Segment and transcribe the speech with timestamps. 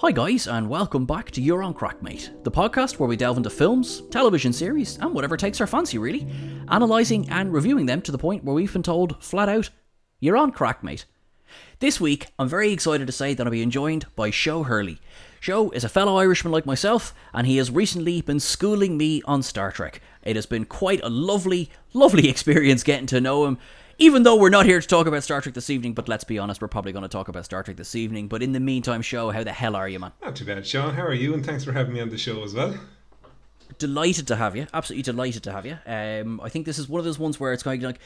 [0.00, 3.36] Hi, guys, and welcome back to You're on Crack, Mate, the podcast where we delve
[3.36, 6.24] into films, television series, and whatever takes our fancy, really,
[6.68, 9.70] analysing and reviewing them to the point where we've been told flat out,
[10.20, 11.04] You're on Crack, Mate.
[11.80, 15.00] This week, I'm very excited to say that I'll be joined by Sho Hurley.
[15.40, 19.42] Sho is a fellow Irishman like myself, and he has recently been schooling me on
[19.42, 20.00] Star Trek.
[20.22, 23.58] It has been quite a lovely, lovely experience getting to know him.
[24.00, 26.38] Even though we're not here to talk about Star Trek this evening, but let's be
[26.38, 28.28] honest, we're probably going to talk about Star Trek this evening.
[28.28, 30.12] But in the meantime, Sho, how the hell are you, man?
[30.22, 30.94] Not too bad, Sean.
[30.94, 31.34] How are you?
[31.34, 32.78] And thanks for having me on the show as well.
[33.78, 34.68] Delighted to have you.
[34.72, 35.78] Absolutely delighted to have you.
[35.84, 37.98] Um, I think this is one of those ones where it's kind of like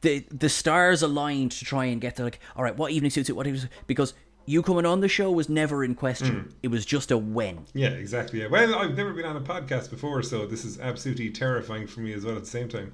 [0.00, 3.30] the the stars aligned to try and get to like, all right, what evening suits
[3.30, 3.36] it?
[3.36, 3.68] What evening?
[3.86, 4.14] Because
[4.46, 6.54] you coming on the show was never in question.
[6.64, 7.66] It was just a when.
[7.72, 8.40] Yeah, exactly.
[8.40, 8.48] Yeah.
[8.48, 12.12] Well, I've never been on a podcast before, so this is absolutely terrifying for me
[12.12, 12.92] as well at the same time.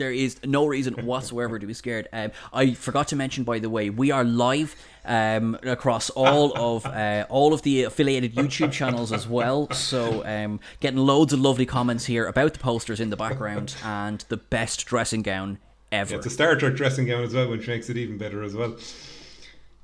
[0.00, 2.08] There is no reason whatsoever to be scared.
[2.10, 6.86] Um, I forgot to mention, by the way, we are live um, across all of
[6.86, 9.70] uh, all of the affiliated YouTube channels as well.
[9.72, 14.24] So, um, getting loads of lovely comments here about the posters in the background and
[14.30, 15.58] the best dressing gown
[15.92, 16.12] ever.
[16.12, 18.54] Yeah, it's a Star Trek dressing gown as well, which makes it even better as
[18.54, 18.78] well.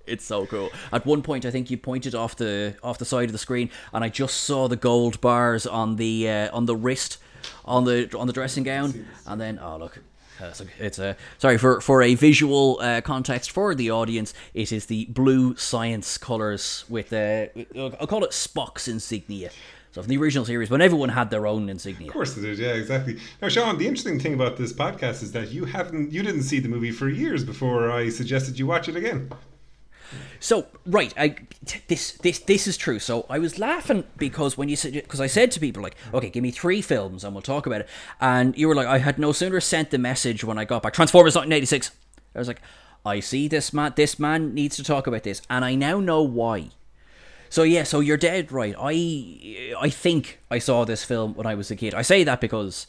[0.06, 0.70] It's so cool.
[0.94, 3.69] At one point, I think you pointed off the off the side of the screen,
[3.92, 7.19] and I just saw the gold bars on the uh, on the wrist
[7.64, 9.98] on the on the dressing gown, and then oh look.
[10.41, 14.34] uh, It's a, it's a sorry for for a visual uh, context for the audience.
[14.55, 17.47] It is the blue science colors with uh,
[18.00, 19.50] I'll call it Spock's insignia.
[19.92, 22.08] So from the original series, when everyone had their own insignia.
[22.08, 22.58] Of course they did.
[22.58, 23.19] Yeah, exactly.
[23.41, 26.60] Now, Sean, the interesting thing about this podcast is that you haven't, you didn't see
[26.60, 29.31] the movie for years before I suggested you watch it again.
[30.40, 31.12] So right,
[31.88, 32.98] this this this is true.
[32.98, 36.30] So I was laughing because when you said because I said to people like, okay,
[36.30, 37.88] give me three films and we'll talk about it,
[38.20, 40.92] and you were like, I had no sooner sent the message when I got back.
[40.92, 41.90] Transformers 1986.
[42.34, 42.60] I was like,
[43.04, 43.94] I see this man.
[43.96, 46.70] This man needs to talk about this, and I now know why.
[47.48, 48.75] So yeah, so you're dead right.
[48.78, 51.94] I I think I saw this film when I was a kid.
[51.94, 52.86] I say that because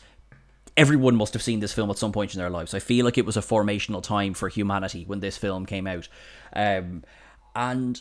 [0.77, 2.73] everyone must have seen this film at some point in their lives.
[2.73, 6.07] I feel like it was a formational time for humanity when this film came out.
[6.53, 7.03] Um,
[7.55, 7.99] and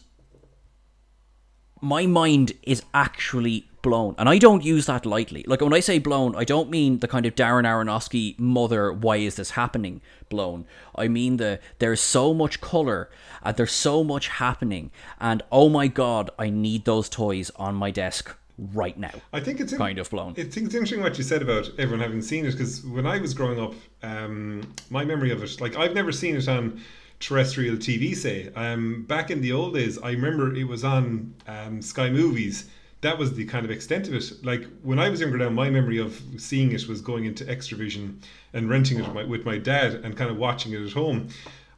[1.80, 4.14] my mind is actually blown.
[4.18, 5.44] And I don't use that lightly.
[5.46, 9.16] Like when I say blown, I don't mean the kind of Darren Aronofsky mother, why
[9.16, 10.66] is this happening blown.
[10.94, 13.08] I mean the there's so much color
[13.42, 17.90] and there's so much happening and oh my god, I need those toys on my
[17.90, 19.12] desk right now.
[19.32, 20.32] I think it's in- kind of blown.
[20.32, 23.18] I think it's interesting what you said about everyone having seen it because when I
[23.18, 26.80] was growing up, um, my memory of it, like I've never seen it on
[27.20, 28.14] terrestrial TV.
[28.14, 32.68] Say, um, back in the old days, I remember it was on um, Sky Movies.
[33.02, 34.44] That was the kind of extent of it.
[34.44, 38.20] Like when I was younger, now my memory of seeing it was going into Xtra-vision
[38.54, 41.28] and renting it with my, with my dad and kind of watching it at home.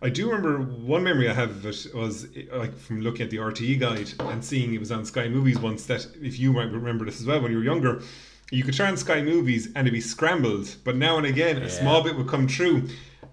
[0.01, 3.39] I do remember one memory I have of it was like from looking at the
[3.39, 5.87] RTE guide and seeing it was on Sky Movies once.
[5.87, 8.03] That if you might remember this as well when you were younger,
[8.53, 12.05] you could turn Sky Movies and it'd be scrambled, but now and again a small
[12.05, 12.89] bit would come true.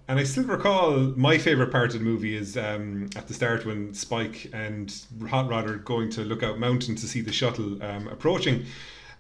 [0.08, 3.66] And I still recall my favorite part of the movie is um, at the start
[3.66, 4.94] when Spike and
[5.30, 8.66] Hot Rod are going to Lookout Mountain to see the shuttle um, approaching.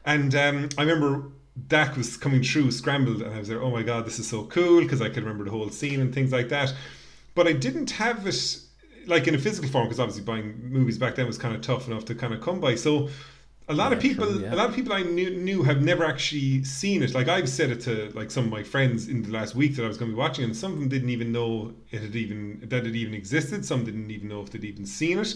[0.05, 1.29] And um, I remember
[1.69, 4.45] that was coming through scrambled, and I was there, oh my god, this is so
[4.45, 6.73] cool because I could remember the whole scene and things like that.
[7.35, 8.57] But I didn't have it
[9.07, 11.87] like in a physical form because obviously buying movies back then was kind of tough
[11.87, 12.75] enough to kind of come by.
[12.75, 13.09] So
[13.67, 14.53] a lot of people true, yeah.
[14.53, 17.13] a lot of people I knew, knew have never actually seen it.
[17.13, 19.83] Like I've said it to like some of my friends in the last week that
[19.83, 22.15] I was going to be watching, and some of them didn't even know it had
[22.15, 23.65] even that it even existed.
[23.65, 25.35] Some didn't even know if they'd even seen it.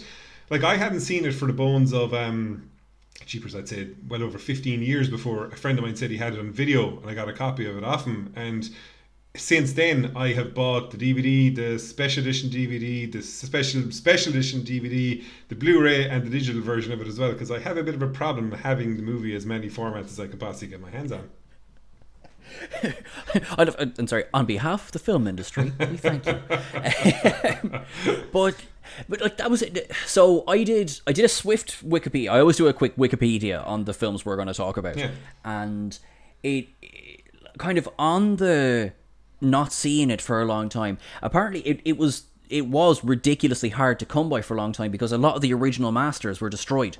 [0.49, 2.69] Like I hadn't seen it for the bones of um,
[3.25, 3.55] cheapers.
[3.55, 6.39] I'd say well over fifteen years before a friend of mine said he had it
[6.39, 8.31] on video, and I got a copy of it off him.
[8.35, 8.69] And
[9.39, 14.61] since then, I have bought the DVD, the special edition DVD, the special special edition
[14.61, 17.31] DVD, the Blu-ray, and the digital version of it as well.
[17.31, 20.19] Because I have a bit of a problem having the movie as many formats as
[20.19, 21.29] I could possibly get my hands on.
[23.57, 24.25] I'm uh, sorry.
[24.33, 26.33] On behalf of the film industry, we thank you.
[28.31, 28.55] but
[29.07, 29.91] but like that was it.
[30.05, 32.31] So I did I did a swift Wikipedia.
[32.31, 35.11] I always do a quick Wikipedia on the films we're going to talk about, Yeah.
[35.45, 35.97] and
[36.43, 37.21] it, it
[37.57, 38.93] kind of on the
[39.41, 40.97] not seeing it for a long time.
[41.21, 44.91] Apparently, it, it was it was ridiculously hard to come by for a long time
[44.91, 46.97] because a lot of the original masters were destroyed.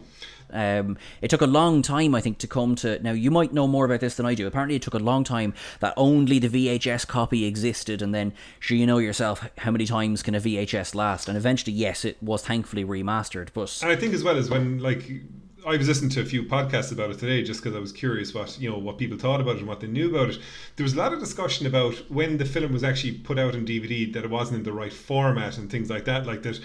[0.51, 3.01] Um, it took a long time, I think, to come to.
[3.01, 4.45] Now, you might know more about this than I do.
[4.47, 8.77] Apparently, it took a long time that only the VHS copy existed, and then, sure,
[8.77, 11.27] you know yourself, how many times can a VHS last?
[11.27, 14.79] And eventually, yes, it was thankfully remastered, but And I think as well as when
[14.79, 15.03] like
[15.65, 18.33] I was listening to a few podcasts about it today just because I was curious
[18.33, 20.39] what you know what people thought about it and what they knew about it.
[20.75, 23.65] There was a lot of discussion about when the film was actually put out on
[23.65, 26.25] DVD that it wasn't in the right format and things like that.
[26.25, 26.59] Like that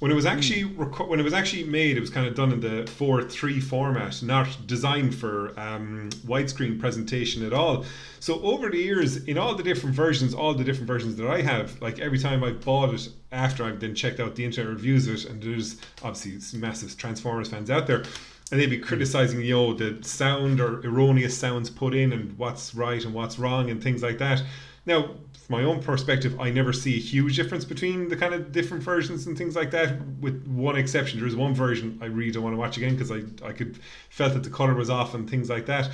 [0.00, 2.52] when it was actually reco- when it was actually made, it was kind of done
[2.52, 7.84] in the four three format, not designed for um, widescreen presentation at all.
[8.18, 11.42] So over the years, in all the different versions, all the different versions that I
[11.42, 15.06] have, like every time I bought it after I've then checked out the internet reviews
[15.06, 18.04] of it, and there's obviously some massive Transformers fans out there,
[18.50, 18.84] and they'd be hmm.
[18.84, 23.38] criticizing you know the sound or erroneous sounds put in and what's right and what's
[23.38, 24.42] wrong and things like that.
[24.86, 28.52] Now, from my own perspective, I never see a huge difference between the kind of
[28.52, 29.98] different versions and things like that.
[30.20, 33.10] With one exception, there is one version I really don't want to watch again because
[33.10, 33.78] I I could
[34.10, 35.90] felt that the color was off and things like that.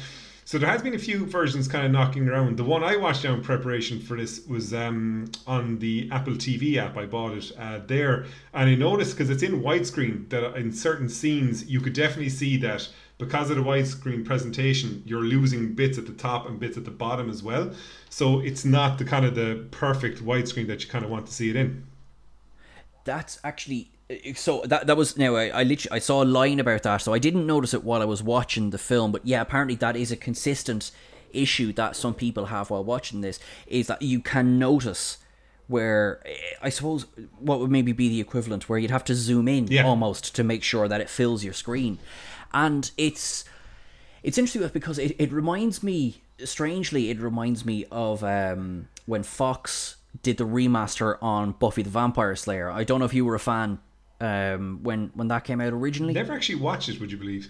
[0.50, 2.56] So there has been a few versions kind of knocking around.
[2.56, 6.96] The one I watched down preparation for this was um, on the Apple TV app.
[6.96, 11.08] I bought it uh, there, and I noticed because it's in widescreen that in certain
[11.08, 16.06] scenes you could definitely see that because of the widescreen presentation, you're losing bits at
[16.06, 17.70] the top and bits at the bottom as well.
[18.08, 21.32] So it's not the kind of the perfect widescreen that you kind of want to
[21.32, 21.86] see it in.
[23.04, 23.92] That's actually
[24.34, 27.12] so that that was now I, I literally I saw a line about that so
[27.14, 30.10] I didn't notice it while I was watching the film but yeah apparently that is
[30.12, 30.90] a consistent
[31.32, 35.18] issue that some people have while watching this is that you can notice
[35.68, 36.20] where
[36.60, 37.06] I suppose
[37.38, 39.84] what would maybe be the equivalent where you'd have to zoom in Yeah.
[39.86, 41.98] almost to make sure that it fills your screen
[42.52, 43.44] and it's
[44.24, 49.96] it's interesting because it, it reminds me strangely it reminds me of um, when fox
[50.24, 53.40] did the remaster on buffy the vampire slayer i don't know if you were a
[53.40, 53.78] fan
[54.20, 57.48] um, when when that came out originally Never actually watched it, would you believe?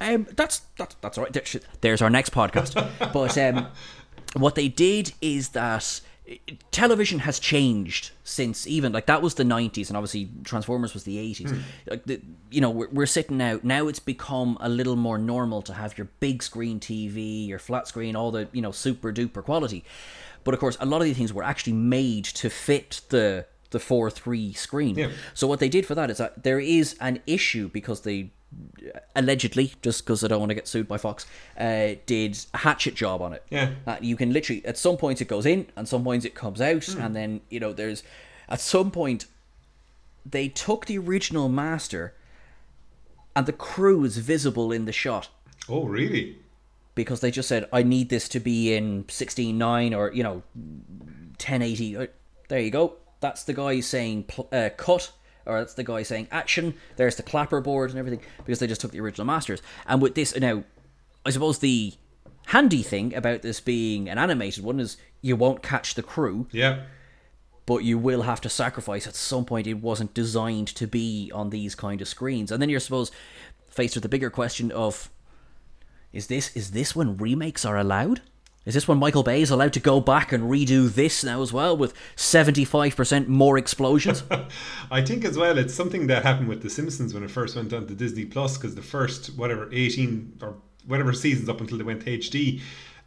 [0.00, 1.60] um, that's that's that's all right.
[1.80, 2.74] There's, our next podcast.
[3.12, 3.68] but um,
[4.34, 6.00] what they did is that
[6.72, 11.16] television has changed since even like that was the 90s and obviously transformers was the
[11.16, 11.56] 80s
[11.88, 12.20] like the,
[12.50, 15.96] you know we're, we're sitting now now it's become a little more normal to have
[15.96, 19.84] your big screen tv your flat screen all the you know super duper quality
[20.42, 23.84] but of course a lot of these things were actually made to fit the the
[23.84, 25.10] 4-3 screen Yeah.
[25.34, 28.30] so what they did for that is that there is an issue because they
[29.14, 31.26] allegedly, just because I don't want to get sued by Fox,
[31.58, 33.42] uh, did a hatchet job on it.
[33.50, 33.70] Yeah.
[33.84, 36.60] That you can literally, at some points it goes in, and some points it comes
[36.60, 38.02] out, and then, you know, there's,
[38.48, 39.26] at some point,
[40.24, 42.14] they took the original master,
[43.34, 45.28] and the crew is visible in the shot
[45.68, 46.38] Oh, really?
[46.94, 51.96] because they just said, I need this to be in 16.9 or, you know, 1080.
[51.96, 52.06] Uh,
[52.48, 52.94] There you go.
[53.20, 55.12] That's the guy saying pl- uh, cut,
[55.46, 56.74] or that's the guy saying action.
[56.96, 59.62] There's the clapper board and everything because they just took the original masters.
[59.86, 60.64] And with this, now,
[61.24, 61.94] I suppose the
[62.46, 66.82] handy thing about this being an animated one is you won't catch the crew, Yeah.
[67.64, 69.66] but you will have to sacrifice at some point.
[69.66, 73.12] It wasn't designed to be on these kind of screens, and then you're supposed
[73.68, 75.10] faced with the bigger question of
[76.12, 78.20] is this is this when remakes are allowed?
[78.66, 81.52] Is this when Michael Bay is allowed to go back and redo this now as
[81.52, 84.24] well with seventy five percent more explosions?
[84.90, 87.72] I think as well, it's something that happened with The Simpsons when it first went
[87.72, 91.84] on to Disney Plus because the first whatever eighteen or whatever seasons up until they
[91.84, 92.60] went to HD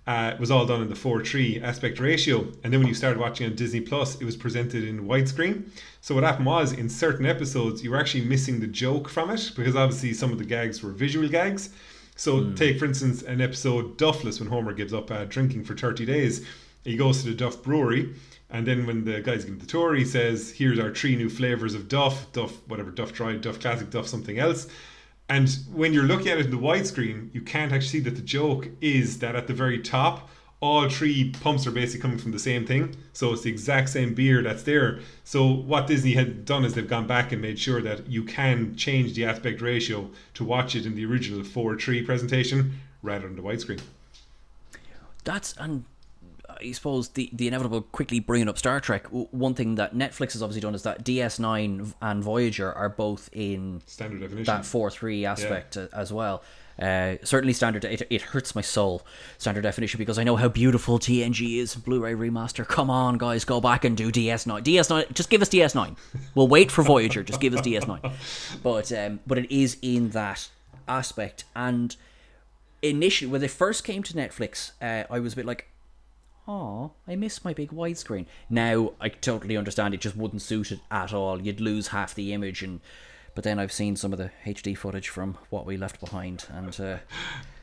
[0.08, 3.20] uh, was all done in the four three aspect ratio, and then when you started
[3.20, 5.70] watching on Disney Plus, it was presented in widescreen.
[6.00, 9.52] So what happened was in certain episodes you were actually missing the joke from it
[9.58, 11.72] because obviously some of the gags were visual gags.
[12.20, 16.06] So take for instance an episode Duffless when Homer gives up uh, drinking for thirty
[16.06, 16.46] days.
[16.84, 18.14] He goes to the Duff Brewery,
[18.50, 21.30] and then when the guys give him the tour, he says, "Here's our three new
[21.30, 24.68] flavors of Duff, Duff whatever, Duff Dry, Duff Classic, Duff something else."
[25.30, 28.22] And when you're looking at it in the widescreen, you can't actually see that the
[28.22, 30.30] joke is that at the very top,
[30.62, 32.96] all three pumps are basically coming from the same thing.
[33.14, 35.00] So it's the exact same beer that's there.
[35.24, 38.76] So what Disney had done is they've gone back and made sure that you can
[38.76, 43.42] change the aspect ratio to watch it in the original 4:3 presentation rather than the
[43.42, 43.80] widescreen.
[45.24, 45.86] That's and
[46.62, 49.06] I suppose the the inevitable quickly bringing up Star Trek.
[49.12, 53.82] One thing that Netflix has obviously done is that DS9 and Voyager are both in
[53.86, 54.46] Standard definition.
[54.46, 56.44] that four three aspect a- as well.
[56.82, 57.84] Uh, certainly standard.
[57.84, 59.06] It, it hurts my soul.
[59.38, 61.76] Standard definition because I know how beautiful TNG is.
[61.76, 62.66] Blu-ray remaster.
[62.66, 64.64] Come on, guys, go back and do DS9.
[64.64, 65.14] DS9.
[65.14, 65.98] Just give us DS9.
[66.36, 67.24] We'll wait for Voyager.
[67.24, 68.14] Just give us DS9.
[68.64, 70.50] But um, but it is in that
[70.88, 71.44] aspect.
[71.56, 71.96] And
[72.82, 75.68] initially, when they first came to Netflix, uh, I was a bit like,
[76.48, 78.26] oh, I miss my big widescreen.
[78.50, 81.42] Now I totally understand it just wouldn't suit it at all.
[81.42, 82.80] You'd lose half the image and
[83.40, 86.78] but then I've seen some of the HD footage from what we left behind and
[86.78, 86.98] uh,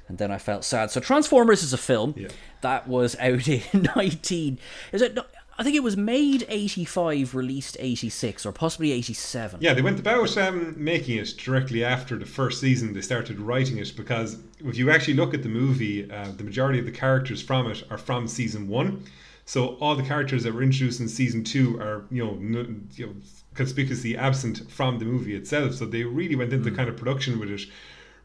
[0.09, 0.91] and then I felt sad.
[0.91, 2.29] So Transformers is a film Yeah.
[2.63, 4.59] that was out in 19
[4.93, 5.19] is it
[5.59, 9.61] I think it was made 85 released 86 or possibly 87.
[9.61, 12.95] Yeah, they went about um, making it directly after the first season.
[12.95, 16.79] They started writing it because if you actually look at the movie, uh, the majority
[16.79, 19.05] of the characters from it are from season one.
[19.49, 23.07] So all the characters that were introduced in season two are you know, n- you
[23.07, 23.15] know
[23.55, 25.75] conspicuously absent from the movie itself.
[25.75, 27.63] So they really went into kind of production with it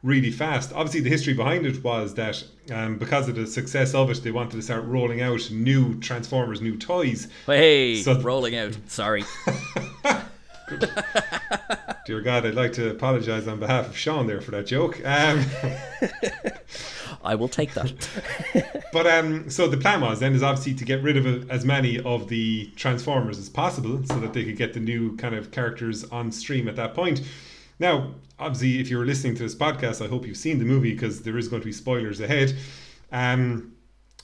[0.04, 0.74] really fast.
[0.74, 4.32] Obviously, the history behind it was that um, because of the success of it, they
[4.32, 7.28] wanted to start rolling out new Transformers, new toys.
[7.46, 8.76] Hey, So- rolling out.
[8.88, 9.24] Sorry.
[12.08, 15.00] Dear God, I'd like to apologise on behalf of Sean there for that joke.
[15.06, 15.46] Um,
[17.24, 17.94] I will take that.
[18.92, 21.64] But um, so the plan was then is obviously to get rid of uh, as
[21.64, 25.52] many of the Transformers as possible, so that they could get the new kind of
[25.52, 27.22] characters on stream at that point.
[27.80, 31.22] Now, obviously, if you're listening to this podcast, I hope you've seen the movie because
[31.22, 32.56] there is going to be spoilers ahead.
[33.14, 33.74] Um,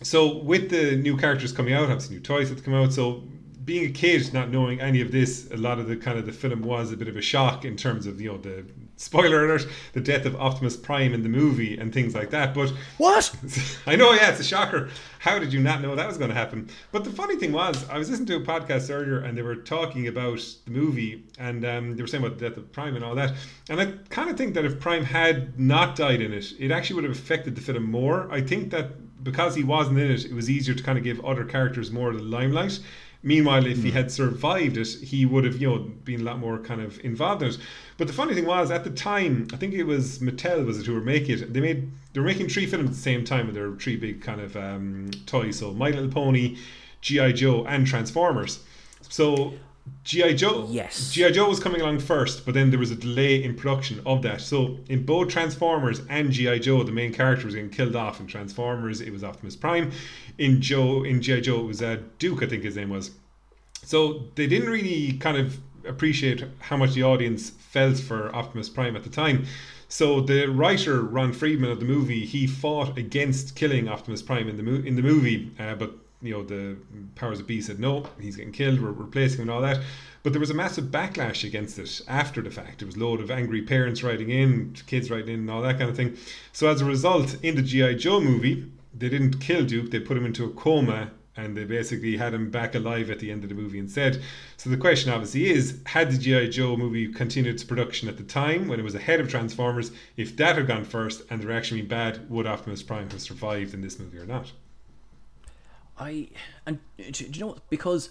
[0.02, 2.94] so with the new characters coming out, obviously new toys that come out.
[2.94, 3.24] So
[3.66, 6.32] being a kid, not knowing any of this, a lot of the kind of the
[6.32, 8.66] film was a bit of a shock in terms of you know the
[8.98, 12.54] spoiler alert, the death of Optimus Prime in the movie and things like that.
[12.54, 13.34] But what?
[13.88, 14.90] I know, yeah, it's a shocker.
[15.20, 16.70] How did you not know that was going to happen?
[16.92, 19.56] But the funny thing was, I was listening to a podcast earlier and they were
[19.56, 23.06] talking about the movie and um, they were saying about the death of Prime and
[23.06, 23.34] all that.
[23.70, 26.96] And I kind of think that if Prime had not died in it, it actually
[26.96, 28.28] would have affected the film more.
[28.32, 31.24] I think that because he wasn't in it, it was easier to kind of give
[31.26, 32.80] other characters more of the limelight.
[33.28, 36.60] Meanwhile, if he had survived it, he would have, you know, been a lot more
[36.60, 37.58] kind of involved in it.
[37.98, 40.86] But the funny thing was, at the time, I think it was Mattel was it
[40.86, 41.54] who were making it.
[41.54, 43.98] They made they were making three films at the same time, and there were three
[43.98, 45.60] big kind of um, toys.
[45.60, 46.58] So My Little Pony,
[47.02, 48.64] GI Joe, and Transformers.
[49.10, 49.56] So
[50.04, 51.12] GI Joe, Yes.
[51.12, 54.22] GI Joe was coming along first, but then there was a delay in production of
[54.24, 54.42] that.
[54.42, 58.20] So in both Transformers and GI Joe, the main character was getting killed off.
[58.20, 59.92] In Transformers, it was Optimus Prime.
[60.38, 63.12] In Joe, in GI Joe, it was uh, Duke, I think his name was.
[63.84, 68.96] So they didn't really kind of appreciate how much the audience felt for Optimus Prime
[68.96, 69.46] at the time.
[69.90, 74.58] So the writer Ron Friedman of the movie he fought against killing Optimus Prime in
[74.58, 76.78] the mo- in the movie, uh, but you know the
[77.16, 79.82] powers of B said no, he's getting killed, we're replacing him and all that.
[80.24, 82.80] But there was a massive backlash against it after the fact.
[82.80, 85.78] There was a load of angry parents writing in, kids writing in, and all that
[85.78, 86.18] kind of thing.
[86.52, 90.18] So as a result, in the GI Joe movie, they didn't kill Duke; they put
[90.18, 93.50] him into a coma and they basically had him back alive at the end of
[93.50, 94.22] the movie instead.
[94.58, 96.48] So the question obviously is, had the G.I.
[96.48, 100.36] Joe movie continued its production at the time when it was ahead of Transformers, if
[100.38, 103.82] that had gone first and the reaction been bad, would Optimus Prime have survived in
[103.82, 104.52] this movie or not?
[106.00, 106.30] I
[106.66, 107.70] and do do you know what?
[107.70, 108.10] Because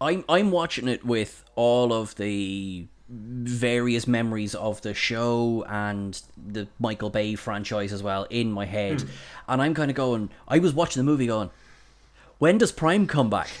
[0.00, 6.68] I'm I'm watching it with all of the various memories of the show and the
[6.78, 9.08] Michael Bay franchise as well in my head, hmm.
[9.48, 10.30] and I'm kind of going.
[10.48, 11.50] I was watching the movie going.
[12.38, 13.48] When does Prime come back?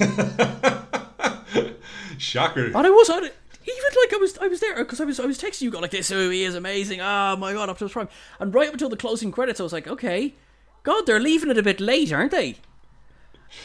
[2.16, 2.64] Shocker.
[2.66, 3.36] And I was on it.
[3.62, 5.82] Even like I was, I was there because I was, I was texting you, going
[5.82, 7.02] like, "This movie is amazing!
[7.02, 8.08] Oh my god, Optimus Prime!"
[8.38, 10.34] And right up until the closing credits, I was like, "Okay,
[10.82, 12.56] God, they're leaving it a bit late, aren't they?"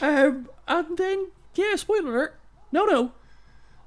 [0.01, 2.39] Um, and then yeah, spoiler alert.
[2.71, 3.11] No, no,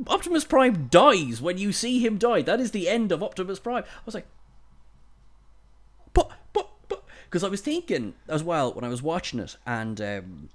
[0.06, 2.42] Optimus Prime dies when you see him die.
[2.42, 3.82] That is the end of Optimus Prime.
[3.84, 4.26] I was like,
[6.14, 10.00] but, but, but, because I was thinking as well when I was watching it, and
[10.00, 10.48] um,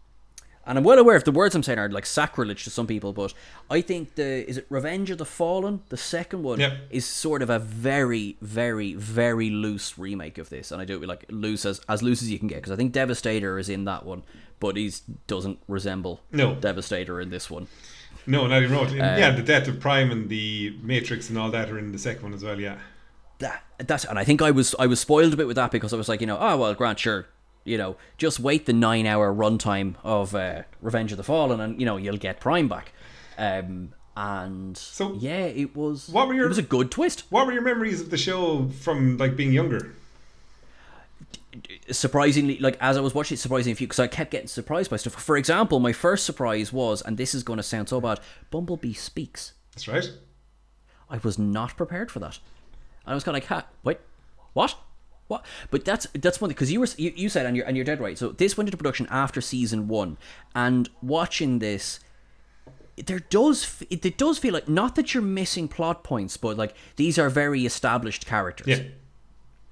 [0.65, 3.13] and I'm well aware if the words I'm saying are like sacrilege to some people,
[3.13, 3.33] but
[3.69, 6.77] I think the is it Revenge of the Fallen, the second one, Yep.
[6.89, 11.07] is sort of a very, very, very loose remake of this, and I do it
[11.07, 13.83] like loose as as loose as you can get because I think Devastator is in
[13.85, 14.23] that one,
[14.63, 14.89] but he
[15.27, 16.55] doesn't resemble No.
[16.55, 17.67] Devastator in this one.
[18.25, 18.91] No, not even wrote.
[18.91, 21.97] Uh, yeah, the death of Prime and the Matrix and all that are in the
[21.97, 22.57] second one as well.
[22.57, 22.77] Yeah.
[23.39, 25.91] that that's and I think I was I was spoiled a bit with that because
[25.93, 27.25] I was like, you know, oh well, Grant, sure,
[27.65, 31.77] you know, just wait the nine hour runtime of uh, Revenge of the Fallen, and
[31.77, 32.93] you know you'll get Prime back.
[33.37, 36.07] Um, and So, yeah, it was.
[36.07, 37.23] what were your- It was a good twist.
[37.29, 39.91] What were your memories of the show from like being younger?
[41.91, 44.97] Surprisingly, like as I was watching, it surprisingly few because I kept getting surprised by
[44.97, 45.13] stuff.
[45.13, 48.19] For example, my first surprise was, and this is going to sound so bad,
[48.51, 49.53] Bumblebee speaks.
[49.73, 50.11] That's right.
[51.09, 52.39] I was not prepared for that.
[53.05, 53.99] I was kind of like, ha, wait,
[54.53, 54.75] what?
[55.27, 55.45] What?
[55.71, 57.99] But that's that's one because you were you, you said and you're and you're dead
[57.99, 58.17] right.
[58.17, 60.17] So this went into production after season one,
[60.53, 61.99] and watching this,
[63.05, 66.75] there does it, it does feel like not that you're missing plot points, but like
[66.97, 68.67] these are very established characters.
[68.67, 68.83] Yeah.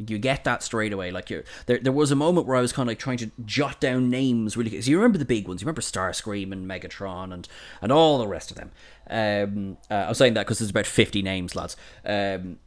[0.08, 1.12] You get that straight away.
[1.12, 3.32] Like you there, there was a moment where I was kind of like trying to
[3.46, 4.70] jot down names really.
[4.70, 5.62] Because you remember the big ones.
[5.62, 7.48] You remember Starscream and Megatron and
[7.82, 8.72] and all the rest of them.
[9.10, 11.76] Um, uh, I was saying that because there's about fifty names, lads.
[12.06, 12.60] Um,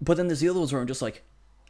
[0.00, 1.22] but then there's the other ones where I'm just like,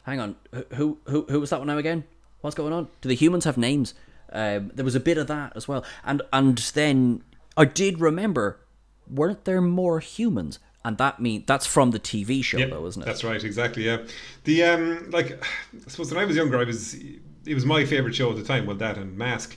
[0.05, 0.37] hang on,
[0.75, 2.05] who who who was that one now again?
[2.41, 2.89] What's going on?
[3.01, 3.95] Do the humans have names?
[4.33, 7.23] Um, there was a bit of that as well, and and then
[7.57, 8.61] I did remember,
[9.09, 10.59] weren't there more humans?
[10.87, 13.07] And that mean that's from the TV show, Yep, though, isn't it?
[13.07, 13.85] That's right, exactly.
[13.87, 13.99] Yeah,
[14.45, 18.15] the um, like I suppose when I was younger, I was it was my favorite
[18.15, 18.67] show at the time.
[18.67, 19.57] Well, that and Mask,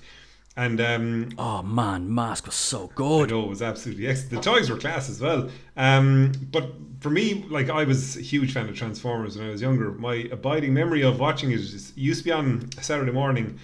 [0.57, 3.29] And um, Oh man, Mask was so I good.
[3.29, 4.31] know it was absolutely excellent.
[4.43, 5.50] The toys were class as well.
[5.77, 9.62] Um, but for me, like I was a huge fan of Transformers when I was
[9.62, 9.91] younger.
[9.93, 13.59] My abiding memory of watching it is used to be on a Saturday morning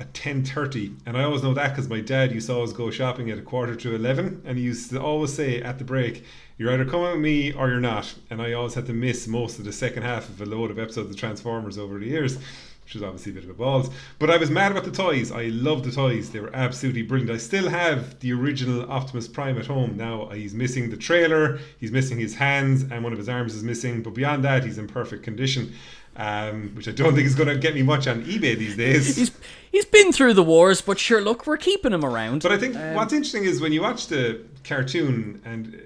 [0.00, 2.90] at ten thirty, and I always know that because my dad used to always go
[2.90, 6.24] shopping at a quarter to eleven, and he used to always say at the break,
[6.62, 9.58] "You're either coming with me or you're not." And I always had to miss most
[9.58, 12.38] of the second half of a load of episodes of Transformers over the years.
[12.84, 15.30] Which was obviously a bit of a balls, but I was mad about the toys.
[15.30, 17.30] I love the toys; they were absolutely brilliant.
[17.30, 19.96] I still have the original Optimus Prime at home.
[19.96, 23.62] Now he's missing the trailer, he's missing his hands, and one of his arms is
[23.62, 24.02] missing.
[24.02, 25.72] But beyond that, he's in perfect condition,
[26.16, 29.16] um, which I don't think is going to get me much on eBay these days.
[29.16, 29.30] He's
[29.70, 32.42] he's been through the wars, but sure, look, we're keeping him around.
[32.42, 35.80] But I think Um, what's interesting is when you watch the cartoon, and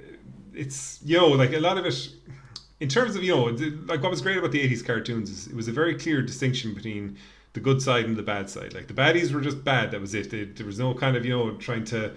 [0.57, 2.09] it's you know like a lot of it,
[2.81, 3.45] in terms of you know
[3.87, 6.75] like what was great about the '80s cartoons is it was a very clear distinction
[6.75, 7.17] between
[7.53, 8.75] the good side and the bad side.
[8.75, 9.91] Like the baddies were just bad.
[9.91, 10.31] That was it.
[10.31, 12.13] They, there was no kind of you know trying to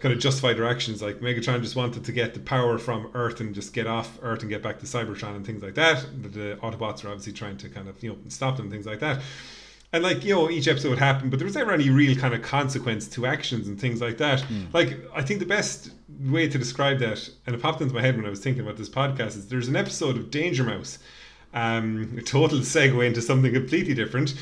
[0.00, 1.02] kind of justify their actions.
[1.02, 4.42] Like Megatron just wanted to get the power from Earth and just get off Earth
[4.42, 6.06] and get back to Cybertron and things like that.
[6.22, 9.00] The, the Autobots are obviously trying to kind of you know stop them, things like
[9.00, 9.20] that.
[9.94, 12.34] And like you know, each episode would happen, but there was never any real kind
[12.34, 14.44] of consequence to actions and things like that.
[14.72, 18.16] Like I think the best way to describe that, and it popped into my head
[18.16, 20.98] when I was thinking about this podcast, is there's an episode of Danger Mouse,
[21.52, 24.34] um, a total segue into something completely different.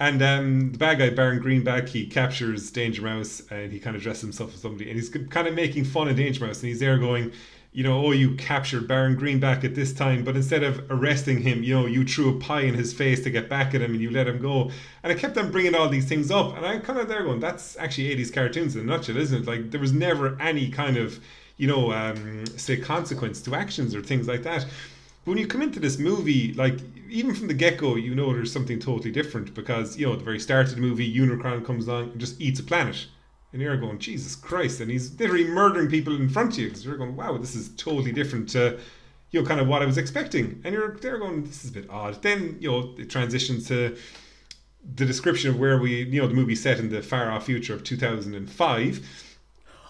[0.00, 4.02] And um, the bad guy, Baron Greenback, he captures Danger Mouse and he kind of
[4.02, 6.80] dresses himself as somebody, and he's kind of making fun of Danger Mouse, and he's
[6.80, 7.30] there going,
[7.76, 11.62] you know, oh, you captured Baron Greenback at this time, but instead of arresting him,
[11.62, 14.00] you know, you threw a pie in his face to get back at him and
[14.00, 14.70] you let him go.
[15.02, 17.38] And I kept on bringing all these things up, and I'm kind of there going,
[17.38, 19.46] that's actually 80s cartoons in a nutshell, isn't it?
[19.46, 21.20] Like, there was never any kind of,
[21.58, 24.64] you know, um, say, consequence to actions or things like that.
[25.26, 26.78] But when you come into this movie, like,
[27.10, 30.20] even from the get go, you know there's something totally different because, you know, at
[30.20, 33.04] the very start of the movie, Unicron comes along and just eats a planet.
[33.52, 34.80] And you're going, Jesus Christ.
[34.80, 36.74] And he's literally murdering people in front of you.
[36.74, 38.78] So you're going, wow, this is totally different to,
[39.30, 40.60] you know, kind of what I was expecting.
[40.64, 42.22] And you're there going, this is a bit odd.
[42.22, 43.96] Then, you know, it transitions to
[44.94, 47.74] the description of where we, you know, the movie set in the far off future
[47.74, 49.26] of 2005.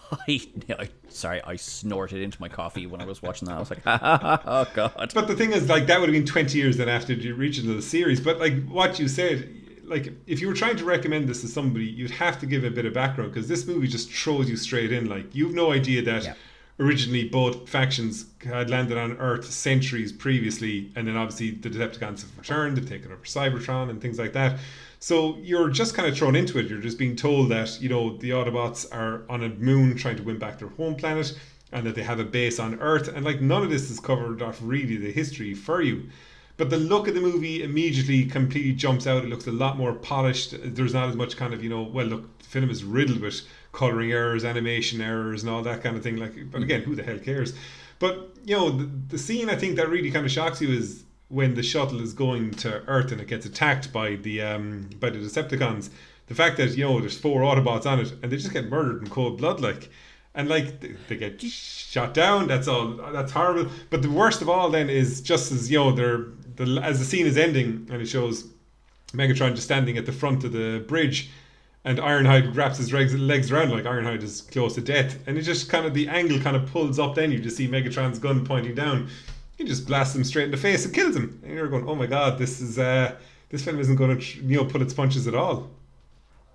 [0.29, 0.41] I,
[0.79, 3.55] I sorry, I snorted into my coffee when I was watching that.
[3.55, 5.13] I was like, oh god.
[5.15, 7.81] But the thing is, like, that would have been 20 years then after the original
[7.83, 8.21] series.
[8.21, 9.49] But, like, what you said,
[9.87, 12.71] like, if you were trying to recommend this to somebody, you'd have to give a
[12.71, 15.09] bit of background because this movie just throws you straight in.
[15.09, 16.25] Like, you've no idea that.
[16.25, 16.35] Yeah.
[16.79, 22.37] Originally, both factions had landed on Earth centuries previously, and then obviously the Decepticons have
[22.37, 24.59] returned, they've taken over Cybertron and things like that.
[24.99, 26.67] So you're just kind of thrown into it.
[26.67, 30.23] You're just being told that you know the Autobots are on a moon trying to
[30.23, 31.39] win back their home planet,
[31.73, 34.43] and that they have a base on Earth, and like none of this is covered
[34.43, 36.11] off really the history for you.
[36.57, 39.25] But the look of the movie immediately completely jumps out.
[39.25, 40.55] It looks a lot more polished.
[40.63, 43.43] There's not as much kind of you know well look the film is riddled with
[43.73, 46.17] coloring errors, animation errors, and all that kind of thing.
[46.17, 47.53] Like, but again, who the hell cares?
[47.99, 51.05] But you know the, the scene I think that really kind of shocks you is
[51.29, 55.11] when the shuttle is going to Earth and it gets attacked by the um, by
[55.11, 55.91] the Decepticons.
[56.29, 59.03] The fact that you know there's four Autobots on it and they just get murdered
[59.03, 59.91] in cold blood, like,
[60.35, 62.47] and like they, they get shot down.
[62.49, 62.93] That's all.
[63.13, 63.71] That's horrible.
[63.91, 67.05] But the worst of all then is just as you know they're the as the
[67.05, 68.49] scene is ending and it shows
[69.13, 71.31] Megatron just standing at the front of the bridge.
[71.85, 75.43] And Ironhide wraps his legs, legs around like Ironhide is close to death, and it
[75.43, 77.15] just kind of the angle kind of pulls up.
[77.15, 79.09] Then you just see Megatron's gun pointing down,
[79.57, 81.41] he just blasts him straight in the face and kills him.
[81.45, 83.15] And you're going, oh my god, this is uh,
[83.51, 85.71] this film isn't going to you know put its punches at all.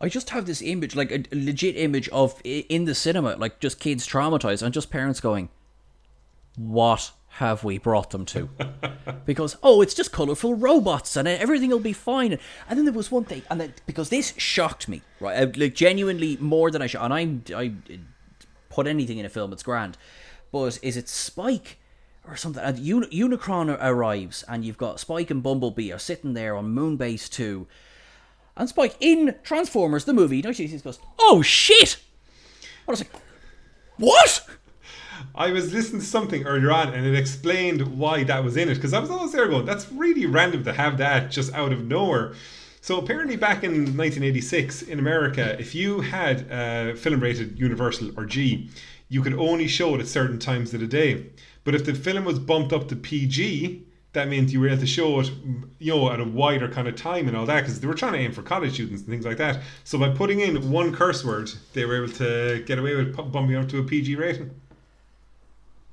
[0.02, 3.80] I just have this image, like a legit image of in the cinema, like just
[3.80, 5.48] kids traumatized and just parents going,
[6.58, 8.50] "What have we brought them to?"
[9.26, 12.38] because oh, it's just colorful robots and everything will be fine.
[12.70, 15.38] And then there was one thing, and then, because this shocked me, right?
[15.38, 17.02] uh, Like genuinely more than I should.
[17.02, 17.74] And I, I
[18.70, 19.98] put anything in a film, it's grand.
[20.52, 21.78] But is it Spike?
[22.28, 22.64] Or something.
[22.64, 27.28] And Un- Unicron arrives, and you've got Spike and Bumblebee are sitting there on Moonbase
[27.32, 27.66] 2,
[28.56, 31.98] and Spike in Transformers, the movie, 1986, goes, Oh shit!
[32.88, 33.10] I was like,
[33.98, 34.46] What?
[35.34, 38.76] I was listening to something earlier on, and it explained why that was in it.
[38.76, 41.86] Because I was always there going, that's really random to have that just out of
[41.86, 42.34] nowhere.
[42.82, 48.26] So apparently, back in 1986 in America, if you had a film rated Universal or
[48.26, 48.70] G,
[49.10, 51.28] you could only show it at certain times of the day.
[51.64, 54.88] But if the film was bumped up to PG, that means you were able to
[54.88, 55.32] show it,
[55.80, 58.14] you know, at a wider kind of time and all that, because they were trying
[58.14, 59.62] to aim for college students and things like that.
[59.84, 63.56] So by putting in one curse word, they were able to get away with bumping
[63.56, 64.50] up to a PG rating.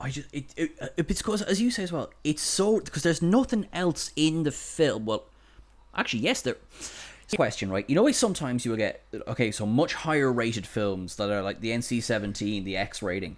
[0.00, 3.22] I just it, it, it's because as you say as well, it's so because there's
[3.22, 5.06] nothing else in the film.
[5.06, 5.24] Well,
[5.94, 6.56] actually, yes, there
[7.37, 7.84] question, right?
[7.88, 11.61] You know, sometimes you will get okay, so much higher rated films that are like
[11.61, 13.37] the NC seventeen, the X rating,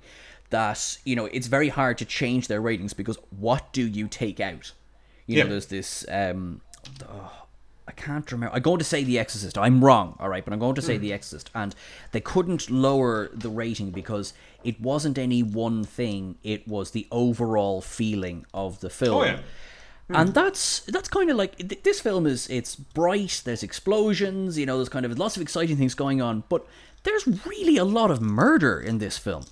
[0.51, 4.39] that you know it's very hard to change their ratings because what do you take
[4.39, 4.73] out?
[5.27, 5.45] You Yeah.
[5.45, 6.05] know, there's this.
[6.09, 6.61] Um,
[7.09, 7.40] oh,
[7.91, 8.55] I can't remember.
[8.55, 9.59] I'm going to say The Exorcist.
[9.59, 11.03] I'm wrong, all right, but I'm going to say Hmm.
[11.03, 11.75] The Exorcist, and
[12.13, 16.37] they couldn't lower the rating because it wasn't any one thing.
[16.45, 19.23] It was the overall feeling of the film.
[19.23, 19.41] Oh yeah.
[20.13, 23.43] And that's that's kind of like this film is it's bright.
[23.45, 24.77] There's explosions, you know.
[24.77, 26.67] There's kind of lots of exciting things going on, but
[27.03, 29.45] there's really a lot of murder in this film.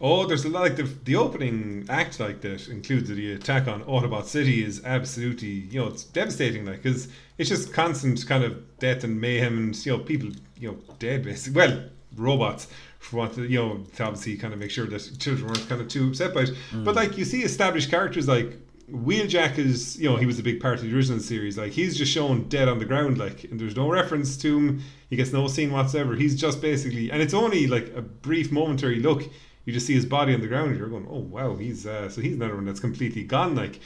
[0.00, 3.84] Oh, there's a lot like the the opening act like that includes the attack on
[3.84, 8.78] Autobot City is absolutely you know it's devastating like because it's just constant kind of
[8.78, 11.60] death and mayhem and you know people you know dead basically.
[11.60, 11.84] Well
[12.16, 15.80] robots for what you know to obviously kind of make sure that children weren't kind
[15.80, 16.50] of too upset by it.
[16.72, 16.84] Mm.
[16.84, 18.58] But like you see established characters like
[18.90, 21.58] Wheeljack is you know he was a big part of the original series.
[21.58, 24.82] Like he's just shown dead on the ground like and there's no reference to him.
[25.10, 26.14] He gets no scene whatsoever.
[26.14, 29.24] He's just basically and it's only like a brief momentary look
[29.64, 32.08] you just see his body on the ground and you're going oh wow he's uh,
[32.08, 33.80] so he's another one that's completely gone like.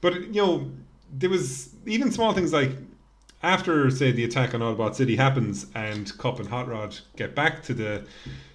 [0.00, 0.70] But you know
[1.12, 2.72] there was even small things like
[3.42, 7.62] after say the attack on Autobot City happens and Kup and Hot Rod get back
[7.64, 8.04] to the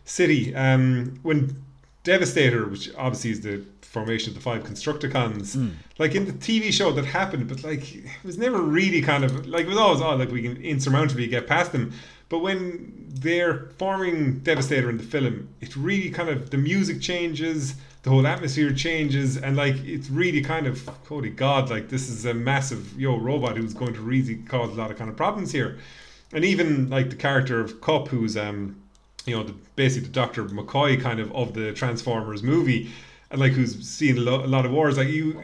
[0.06, 1.64] city um, when
[2.04, 5.56] Devastator which obviously is the formation of the five Constructicons
[5.98, 9.46] like in the TV show that happened but like it was never really kind of
[9.48, 11.92] like it was always oh like we can insurmountably get past them
[12.30, 17.76] but when they're forming Devastator in the film it really kind of the music changes
[18.04, 22.26] the whole atmosphere changes and like it's really kind of holy god like this is
[22.26, 25.52] a massive yo robot who's going to really cause a lot of kind of problems
[25.52, 25.78] here
[26.34, 28.76] and even like the character of Kup who's um
[29.26, 30.46] you know the basically the Dr.
[30.46, 32.90] McCoy kind of of the Transformers movie
[33.30, 35.42] and like who's seen a, lo- a lot of wars like you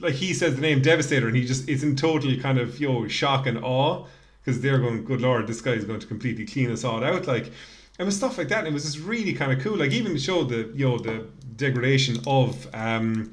[0.00, 3.06] like he says the name Devastator and he just is in total kind of know
[3.08, 4.06] shock and awe
[4.46, 7.26] because they're going good lord this guy is going to completely clean us all out
[7.26, 7.52] like
[7.98, 10.12] and with stuff like that and it was just really kind of cool like even
[10.12, 13.30] to show the you know the degradation of um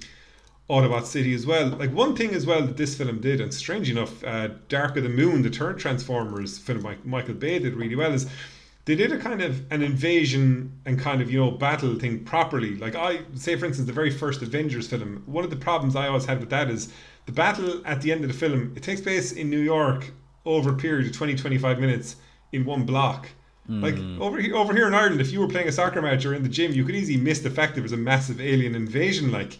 [0.69, 1.67] Autobot City as well.
[1.67, 5.04] Like one thing as well that this film did, and strange enough, uh, Dark of
[5.04, 8.13] the Moon, the third Transformers film, by Michael Bay did really well.
[8.13, 8.28] Is
[8.86, 12.76] they did a kind of an invasion and kind of you know battle thing properly.
[12.76, 15.21] Like I say, for instance, the very first Avengers film.
[15.26, 16.91] One of the problems I always had with that is
[17.26, 18.73] the battle at the end of the film.
[18.76, 20.12] It takes place in New York
[20.45, 22.15] over a period of 20, 25 minutes
[22.51, 23.29] in one block.
[23.69, 24.21] Like hmm.
[24.21, 26.43] over here, over here in Ireland, if you were playing a soccer match or in
[26.43, 29.32] the gym, you could easily miss the fact there was a massive alien invasion.
[29.32, 29.58] Like,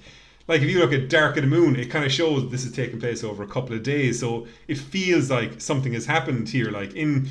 [0.50, 2.74] like if you look at Dark of the Moon, it kind of shows this is
[2.74, 6.69] taking place over a couple of days, so it feels like something has happened here.
[6.69, 7.30] Like in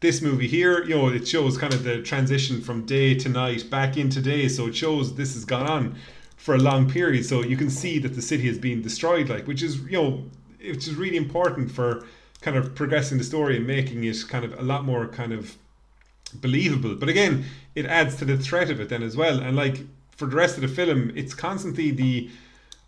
[0.00, 3.68] this movie here, you know, it shows kind of the transition from day to night
[3.68, 5.94] back into day, so it shows this has gone on
[6.38, 7.26] for a long period.
[7.26, 10.24] So you can see that the city is being destroyed, like which is you know,
[10.58, 12.06] which is really important for
[12.44, 15.56] kind of progressing the story and making it kind of a lot more kind of
[16.34, 16.94] believable.
[16.94, 19.40] But again, it adds to the threat of it then as well.
[19.40, 19.78] And like
[20.10, 22.30] for the rest of the film, it's constantly the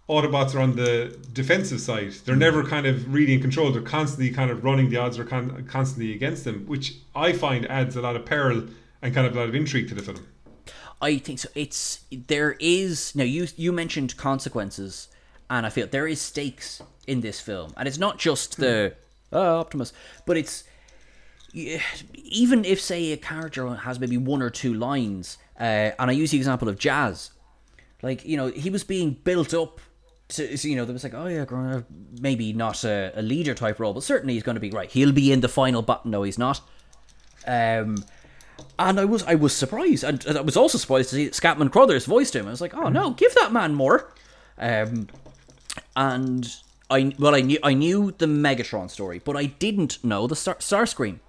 [0.09, 2.13] Autobots are on the defensive side.
[2.25, 2.47] They're mm.
[2.47, 3.73] never kind of really in control.
[3.73, 7.67] They're constantly kind of running the odds are con- constantly against them, which I find
[7.67, 8.69] adds a lot of peril
[9.03, 10.25] and kind of a lot of intrigue to the film.
[11.03, 11.49] I think so.
[11.57, 13.25] It's there is now.
[13.25, 15.09] You you mentioned consequences,
[15.51, 19.06] and I feel there is stakes in this film, and it's not just the hmm.
[19.33, 19.93] Oh, Optimus,
[20.25, 20.65] but it's
[21.55, 26.31] even if say a character has maybe one or two lines, uh, and I use
[26.31, 27.31] the example of Jazz,
[28.03, 29.81] like you know he was being built up.
[30.31, 31.83] To, so, you know, there was like, oh yeah,
[32.21, 34.91] maybe not a, a leader type role, but certainly he's going to be right.
[34.91, 36.11] He'll be in the final button.
[36.11, 36.61] No, he's not.
[37.47, 38.05] Um,
[38.79, 42.07] and I was I was surprised, and I was also surprised to see Scatman Crothers
[42.07, 42.47] voiced him.
[42.47, 44.13] I was like, oh no, give that man more.
[44.59, 45.09] Um,
[45.95, 46.53] and
[46.91, 50.57] I well I knew I knew the Megatron story, but I didn't know the Star
[50.57, 51.21] Starscream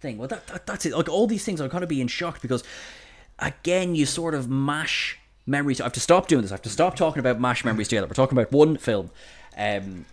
[0.00, 0.18] thing.
[0.18, 0.96] Well, that, that that's it.
[0.96, 2.64] Like all these things, I'm kind of being shocked because
[3.38, 5.80] again, you sort of mash memories.
[5.80, 6.52] I have to stop doing this.
[6.52, 8.06] I have to stop talking about mash memories together.
[8.06, 9.10] We're talking about one film,
[9.56, 10.06] um,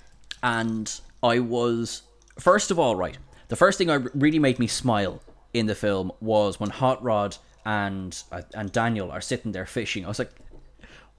[0.43, 2.03] and I was
[2.39, 3.17] first of all right.
[3.47, 5.21] The first thing that really made me smile
[5.53, 10.05] in the film was when Hot Rod and uh, and Daniel are sitting there fishing.
[10.05, 10.31] I was like,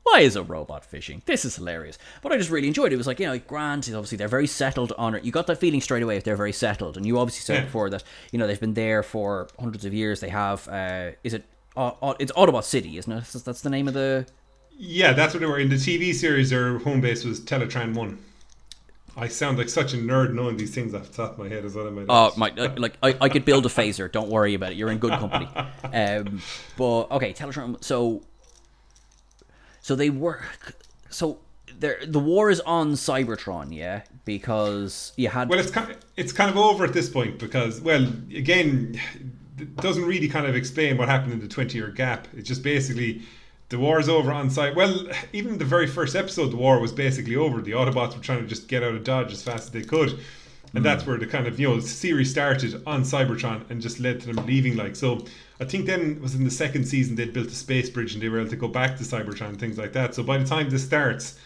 [0.05, 1.23] why is a robot fishing?
[1.27, 1.97] This is hilarious.
[2.23, 2.95] But I just really enjoyed it.
[2.95, 5.25] It was like, you know, Grant, is obviously they're very settled on it.
[5.25, 6.97] You got that feeling straight away if they're very settled.
[6.97, 7.65] And you obviously said Yeah.
[7.67, 10.21] before that, you know, they've been there for hundreds of years.
[10.21, 11.45] They have, uh, is it,
[11.77, 13.25] uh, uh, it's Autobot City, isn't it?
[13.33, 14.27] That's- the name of the.
[14.77, 16.51] Yeah, that's what they were in the TV series.
[16.51, 18.19] Their home base was Teletran One.
[19.17, 21.67] I sound like such a nerd knowing these things off the top of my head
[21.67, 21.87] as well.
[22.09, 24.11] Oh, my, uh, like, I, I could build a phaser.
[24.11, 24.79] Don't worry about it.
[24.79, 25.49] You're in good company.
[25.95, 26.41] Um,
[26.79, 27.85] but, okay, Teletran.
[27.85, 28.23] So,
[29.83, 30.77] so they work.
[31.11, 31.40] So
[31.79, 36.33] there the war is on Cybertron, yeah, because you had Well, it's kind of, it's
[36.33, 38.99] kind of over at this point because, well, again,
[39.59, 42.29] it doesn't really kind of explain what happened in the 20 year gap.
[42.35, 43.23] It's just basically
[43.68, 44.75] the war is over on site.
[44.75, 47.61] Well, even the very first episode, the war was basically over.
[47.61, 50.11] The Autobots were trying to just get out of Dodge as fast as they could.
[50.75, 50.83] And hmm.
[50.83, 54.21] that's where the kind of, you know, the series started on Cybertron and just led
[54.21, 54.77] to them leaving.
[54.77, 55.25] Like, so
[55.62, 58.22] I think then it was in the second season they'd built a space bridge and
[58.22, 60.14] they were able to go back to Cybertron and things like that.
[60.14, 61.38] So by the time this starts,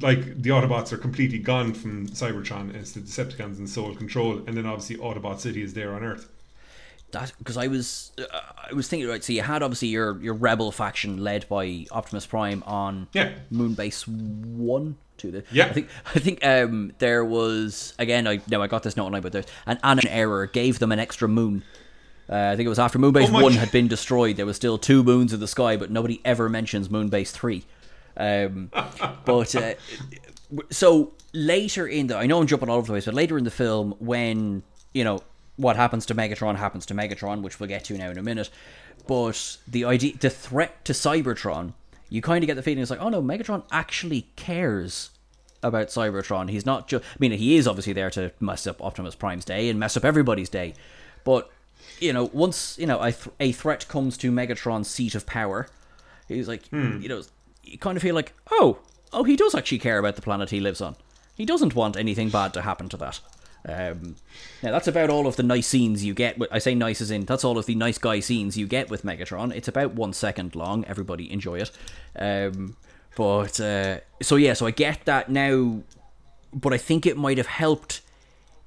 [0.00, 4.38] like the Autobots are completely gone from Cybertron and it's the Decepticons in sole control.
[4.46, 6.28] And then obviously Autobot City is there on Earth.
[7.12, 8.24] that because I was uh,
[8.70, 9.22] I was thinking right.
[9.22, 13.32] So you had obviously your your rebel faction led by Optimus Prime on Yeah.
[13.52, 15.66] Moonbase one to the Yeah.
[15.66, 19.22] I think I think um there was again I no I got this note online
[19.22, 21.62] but there's an an error gave them an extra moon.
[22.32, 24.36] Uh, I think it was after Moonbase Oh one had been destroyed.
[24.36, 27.64] There was still two moons in the sky, but nobody ever mentions Moonbase three.
[28.16, 28.70] Um,
[29.26, 29.74] but uh,
[30.70, 33.44] so later in the, I know I'm jumping all over the place, but later in
[33.44, 34.62] the film, when
[34.94, 35.22] you know
[35.56, 38.48] what happens to Megatron happens to Megatron, which we'll get to now in a minute.
[39.06, 41.74] But the idea, the threat to Cybertron,
[42.08, 45.10] you kind of get the feeling it's like, oh no, Megatron actually cares
[45.62, 46.50] about Cybertron.
[46.50, 49.68] He's not just, I mean, he is obviously there to mess up Optimus Prime's day
[49.68, 50.74] and mess up everybody's day,
[51.24, 51.50] but
[52.02, 55.68] you know, once you know a, th- a threat comes to Megatron's seat of power,
[56.28, 57.22] he's like, you know,
[57.62, 58.78] you kind of feel like, oh,
[59.12, 60.96] oh, he does actually care about the planet he lives on.
[61.36, 63.20] He doesn't want anything bad to happen to that.
[63.66, 64.16] Um,
[64.60, 66.36] now that's about all of the nice scenes you get.
[66.36, 68.90] With, I say nice as in that's all of the nice guy scenes you get
[68.90, 69.54] with Megatron.
[69.54, 70.84] It's about one second long.
[70.86, 71.70] Everybody enjoy it.
[72.18, 72.76] Um,
[73.14, 75.82] but uh, so yeah, so I get that now.
[76.52, 78.00] But I think it might have helped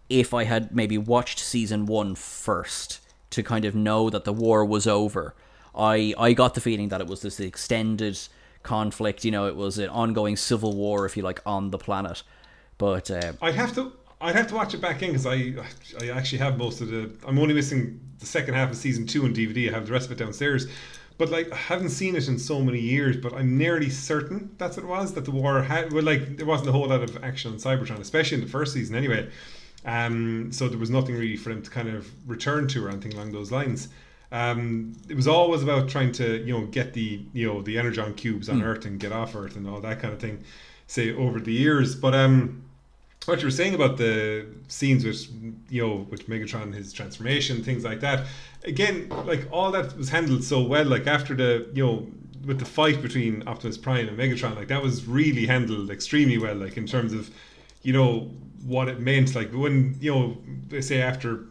[0.09, 3.01] if I had maybe watched season one first
[3.35, 5.35] to kind of know that the war was over.
[5.75, 8.17] I I got the feeling that it was this extended
[8.63, 9.23] conflict.
[9.23, 12.23] You know, it was an ongoing civil war, if you like, on the planet.
[12.77, 15.53] But uh, I'd have to I'd have to watch it back in because I
[16.01, 19.23] I actually have most of the I'm only missing the second half of season two
[19.25, 19.69] on DVD.
[19.69, 20.67] I have the rest of it downstairs.
[21.17, 24.77] But like I haven't seen it in so many years, but I'm nearly certain that's
[24.77, 25.93] what it was that the war had.
[25.93, 28.73] Well, like there wasn't a whole lot of action on Cybertron, especially in the first
[28.73, 29.29] season, anyway.
[29.85, 33.13] Um, so there was nothing really for them to kind of return to or anything
[33.13, 33.89] along those lines.
[34.31, 38.13] Um, it was always about trying to you know get the you know the energon
[38.15, 40.43] cubes on Earth and get off Earth and all that kind of thing.
[40.87, 42.63] Say over the years, but um,
[43.25, 45.27] what you were saying about the scenes with
[45.69, 48.25] you know with Megatron, his transformation, things like that.
[48.63, 50.85] Again, like all that was handled so well.
[50.85, 52.07] Like after the you know
[52.45, 56.55] with the fight between Optimus Prime and Megatron, like that was really handled extremely well.
[56.55, 57.29] Like in terms of
[57.83, 58.31] you know
[58.65, 59.35] what it meant.
[59.35, 61.45] Like when you know they say after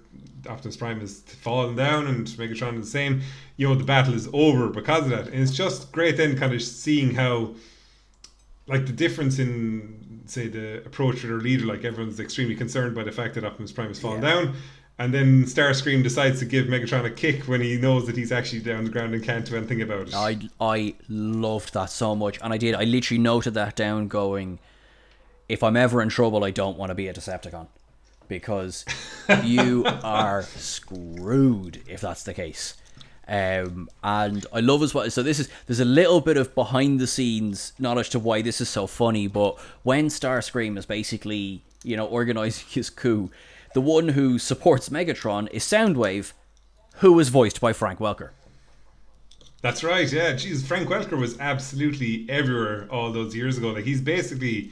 [0.49, 3.23] Optimus Prime has fallen down and Megatron is the same,
[3.57, 5.29] you know the battle is over because of that.
[5.29, 7.55] And it's just great then kind of seeing how
[8.67, 13.05] like the difference in say the approach of their leader, like everyone's extremely concerned by
[13.05, 14.55] the fact that Optimus Prime has fallen down.
[14.99, 18.61] And then Starscream decides to give Megatron a kick when he knows that he's actually
[18.61, 20.15] down on the ground and can't do anything about it.
[20.15, 22.77] I I loved that so much, and I did.
[22.77, 24.61] I literally noted that down, going,
[25.49, 27.67] "If I'm ever in trouble, I don't want to be a Decepticon,
[28.29, 28.85] because
[29.43, 32.75] you are screwed if that's the case."
[33.27, 35.11] Um, and I love as well.
[35.11, 38.61] So this is there's a little bit of behind the scenes knowledge to why this
[38.61, 39.27] is so funny.
[39.27, 43.31] But when Starscream is basically you know organizing his coup,
[43.75, 46.33] the one who supports Megatron is Soundwave,
[46.97, 48.31] who is voiced by Frank Welker.
[49.63, 50.35] That's right, yeah.
[50.35, 53.71] Jeez, Frank Welker was absolutely everywhere all those years ago.
[53.71, 54.71] Like he's basically,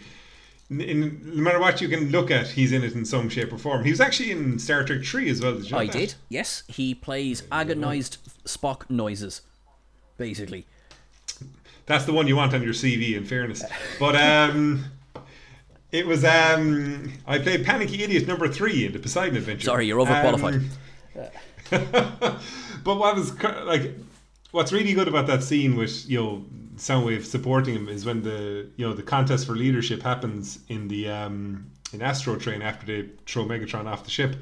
[0.80, 3.58] in, no matter what you can look at, he's in it in some shape or
[3.58, 3.84] form.
[3.84, 5.54] He was actually in Star Trek Three as well.
[5.54, 5.92] Did you know I that?
[5.92, 6.14] did.
[6.28, 9.42] Yes, he plays agonized Spock noises,
[10.16, 10.66] basically.
[11.86, 13.16] That's the one you want on your CV.
[13.16, 13.64] In fairness,
[13.98, 14.84] but um,
[15.90, 19.66] it was um, I played Panicky Idiot number three in the Poseidon Adventure.
[19.66, 20.64] Sorry, you're overqualified.
[21.14, 21.30] Um,
[22.84, 23.92] but what was like,
[24.52, 26.44] what's really good about that scene with you know
[26.82, 31.08] Soundwave supporting him is when the you know the contest for leadership happens in the
[31.08, 34.34] um, in Astro Train after they throw Megatron off the ship,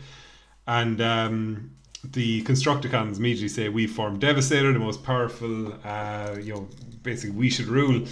[0.66, 1.70] and um,
[2.02, 5.74] the Constructicons immediately say we form Devastator, the most powerful.
[5.84, 6.68] Uh, you know,
[7.02, 8.06] basically we should rule.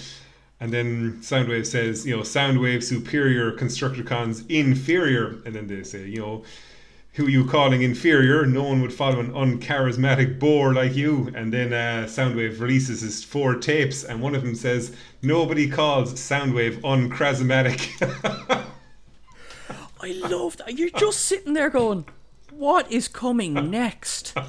[0.60, 5.40] And then Soundwave says, you know, Soundwave superior, Constructicons inferior.
[5.46, 6.42] And then they say, you know,
[7.18, 8.46] who are you calling inferior?
[8.46, 11.32] No one would follow an uncharismatic bore like you.
[11.34, 16.14] And then uh, Soundwave releases his four tapes, and one of them says, Nobody calls
[16.14, 17.90] Soundwave uncharismatic.
[20.00, 20.78] I love that.
[20.78, 22.06] You're just sitting there going,
[22.52, 24.36] "What is coming next?"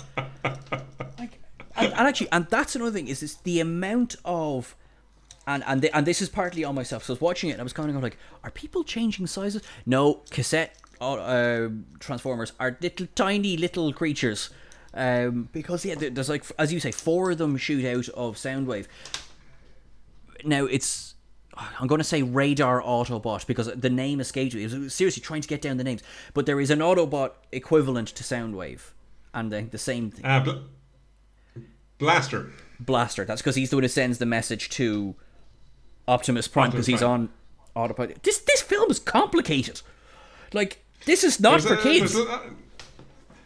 [1.17, 1.41] Like,
[1.75, 4.75] and, and actually, and that's another thing is this the amount of
[5.47, 7.03] and and th- and this is partly on myself.
[7.03, 9.25] So I was watching it and I was kind of going like, are people changing
[9.25, 9.63] sizes?
[9.87, 14.49] No, cassette uh, uh, transformers are little tiny little creatures.
[14.93, 18.87] Um, because yeah, there's like as you say, four of them shoot out of Soundwave.
[20.43, 21.15] Now it's
[21.79, 24.63] I'm going to say Radar Autobot because the name escaped me.
[24.63, 26.01] I was seriously trying to get down the names,
[26.33, 28.91] but there is an Autobot equivalent to Soundwave,
[29.33, 30.25] and the, the same thing.
[30.25, 31.61] Uh, Bl-
[31.97, 32.51] Blaster.
[32.79, 33.25] Blaster.
[33.25, 35.15] That's because he's the one who sends the message to
[36.07, 37.29] Optimus Prime because he's on
[37.75, 38.23] autopilot.
[38.23, 39.81] This this film is complicated.
[40.53, 42.13] Like this is not for a, kids.
[42.13, 42.41] There's a,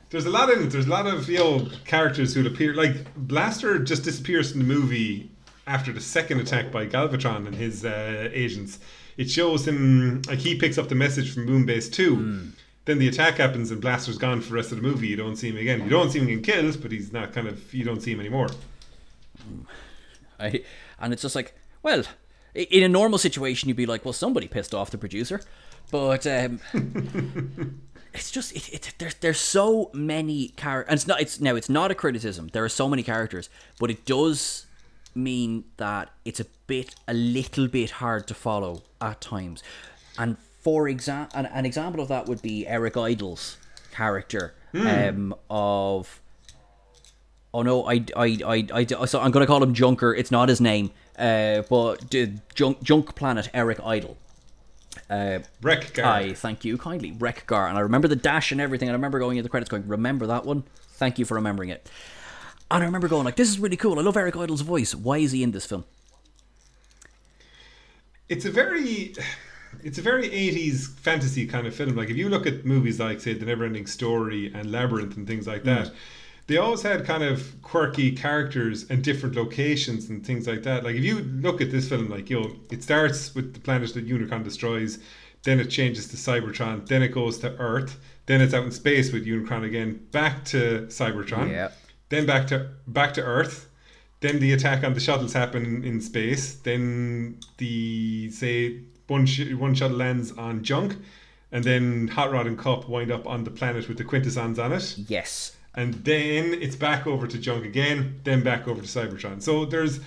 [0.10, 0.70] there's a lot in it.
[0.70, 2.74] There's a lot of you know characters who appear.
[2.76, 5.32] Like Blaster just disappears from the movie
[5.66, 8.80] after the second attack by Galvatron and his uh, agents.
[9.18, 12.16] It shows him like he picks up the message from Moonbase Two.
[12.16, 12.50] Hmm.
[12.86, 15.08] Then the attack happens and Blaster's gone for the rest of the movie.
[15.08, 15.84] You don't see him again.
[15.84, 17.74] You don't see him getting killed, but he's not kind of.
[17.74, 18.50] You don't see him anymore.
[20.40, 20.64] I,
[21.00, 22.04] and it's just like, well,
[22.54, 25.42] in a normal situation, you'd be like, well, somebody pissed off the producer,
[25.92, 26.60] but um,
[28.14, 31.70] it's just it, it, there's there's so many characters, and it's not it's now it's
[31.70, 32.50] not a criticism.
[32.54, 34.66] There are so many characters, but it does
[35.16, 39.62] mean that it's a bit a little bit hard to follow at times.
[40.18, 43.58] And for example, an, an example of that would be Eric Idle's
[43.92, 46.20] character um, of
[47.54, 50.14] Oh no, I, I, I, I, so I'm gonna call him Junker.
[50.14, 54.18] It's not his name, uh, but d- Junk, Junk Planet Eric Idle.
[55.10, 56.30] Uh, Wreck-Gar.
[56.34, 58.88] Thank you kindly, Wreck-Gar, and I remember the dash and everything.
[58.90, 60.64] And I remember going into the credits, going, "Remember that one?
[60.94, 61.90] Thank you for remembering it."
[62.72, 64.00] And I remember going, "Like this is really cool.
[64.00, 64.96] I love Eric Idle's voice.
[64.96, 65.86] Why is he in this film?"
[68.30, 69.14] it's a very
[69.84, 73.20] it's a very 80s fantasy kind of film like if you look at movies like
[73.20, 75.92] say the neverending story and labyrinth and things like that
[76.48, 80.96] they always had kind of quirky characters and different locations and things like that like
[80.96, 84.08] if you look at this film like you know it starts with the planet that
[84.08, 85.00] unicron destroys
[85.44, 89.12] then it changes to cybertron then it goes to earth then it's out in space
[89.14, 91.72] with unicron again back to cybertron Yeah.
[92.10, 93.70] then back to back to earth
[94.20, 96.54] then the attack on the shuttles happen in space.
[96.56, 100.96] Then the say one sh- one shuttle lands on junk,
[101.52, 104.72] and then Hot Rod and Kup wind up on the planet with the quintessons on
[104.72, 104.96] it.
[105.10, 108.20] Yes, And then it's back over to junk again.
[108.24, 109.42] Then back over to Cybertron.
[109.42, 110.00] So there's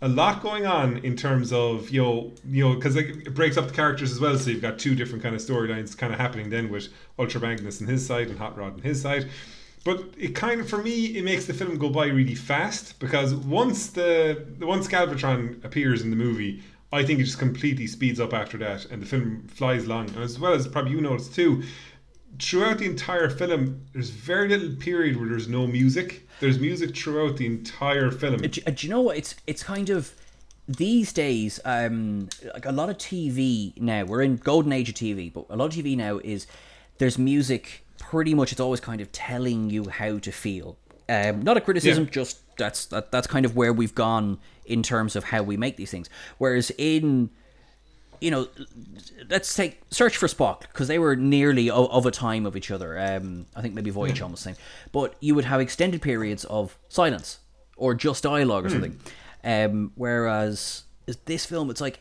[0.00, 3.66] a lot going on in terms of you know you know because it breaks up
[3.66, 4.38] the characters as well.
[4.38, 7.80] So you've got two different kind of storylines kind of happening then with Ultra Magnus
[7.80, 9.28] on his side and Hot Rod on his side.
[9.84, 13.34] But it kind of, for me, it makes the film go by really fast because
[13.34, 18.32] once the once Galvatron appears in the movie, I think it just completely speeds up
[18.32, 20.10] after that, and the film flies along.
[20.10, 21.62] And as well as probably you noticed too,
[22.40, 26.26] throughout the entire film, there's very little period where there's no music.
[26.40, 28.38] There's music throughout the entire film.
[28.38, 29.16] do, do you know what?
[29.16, 30.12] It's it's kind of
[30.68, 31.58] these days.
[31.64, 34.04] Um, like a lot of TV now.
[34.04, 36.46] We're in golden age of TV, but a lot of TV now is
[36.98, 37.84] there's music.
[37.98, 40.78] Pretty much, it's always kind of telling you how to feel.
[41.08, 42.10] Um, not a criticism, Yeah.
[42.10, 45.76] just that's that, that's kind of where we've gone in terms of how we make
[45.76, 46.08] these things.
[46.38, 47.30] Whereas in
[48.20, 48.48] you know,
[49.28, 52.70] let's take Search for Spock because they were nearly of, of a time of each
[52.70, 52.98] other.
[52.98, 56.78] Um, I think maybe Voyage almost the same, but you would have extended periods of
[56.88, 57.38] silence
[57.76, 58.98] or just dialogue or something.
[59.44, 62.00] Um, whereas is this film, it's like,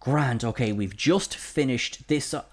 [0.00, 2.32] Grant, okay, we've just finished this.
[2.34, 2.44] Uh,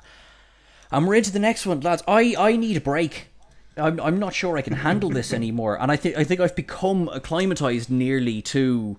[0.92, 2.04] and we're into the next one, lads.
[2.08, 3.28] I, I need a break.
[3.76, 6.56] I'm, I'm not sure I can handle this anymore, and I think I think I've
[6.56, 8.98] become acclimatized nearly to,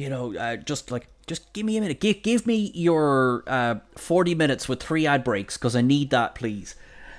[0.00, 2.00] you know, uh, just like just give me a minute.
[2.00, 6.34] Give give me your uh, forty minutes with three ad breaks because I need that,
[6.34, 6.74] please.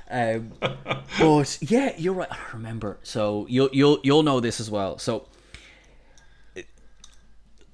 [0.09, 0.53] Um,
[1.19, 2.31] but yeah, you're right.
[2.31, 2.97] I remember.
[3.03, 4.97] So you'll you'll you'll know this as well.
[4.97, 5.27] So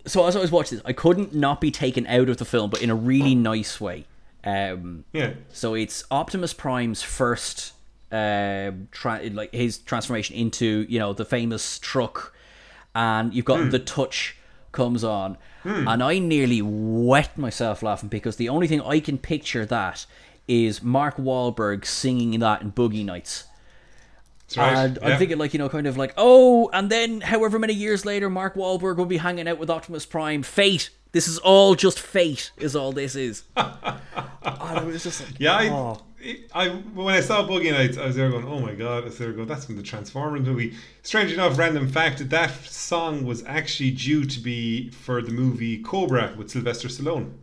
[0.06, 2.70] so as I was watching this, I couldn't not be taken out of the film,
[2.70, 4.06] but in a really nice way.
[4.44, 5.34] Um, yeah.
[5.52, 7.74] so it's Optimus Prime's first,
[8.12, 12.34] um, tra- like his transformation into you know the famous truck,
[12.94, 14.37] and you've got the touch
[14.78, 15.88] comes on, hmm.
[15.88, 20.06] and I nearly wet myself laughing because the only thing I can picture that
[20.48, 23.46] is Mark Wahlberg singing that in Boogie Nights.
[24.56, 24.78] Right.
[24.78, 25.10] And yeah.
[25.10, 28.30] I'm thinking, like, you know, kind of like, oh, and then however many years later,
[28.30, 30.44] Mark Wahlberg will be hanging out with Optimus Prime.
[30.44, 30.92] Fate.
[31.12, 33.44] This is all just fate, is all this is.
[33.58, 33.68] and
[34.44, 36.02] I was just like, Yeah, oh.
[36.02, 36.07] I
[36.94, 39.32] when I saw Boogie Nights, I was there going, "Oh my god!" I was there
[39.32, 43.92] going, "That's from the Transformers movie." Strange enough, random fact: that that song was actually
[43.92, 47.34] due to be for the movie Cobra with Sylvester Stallone.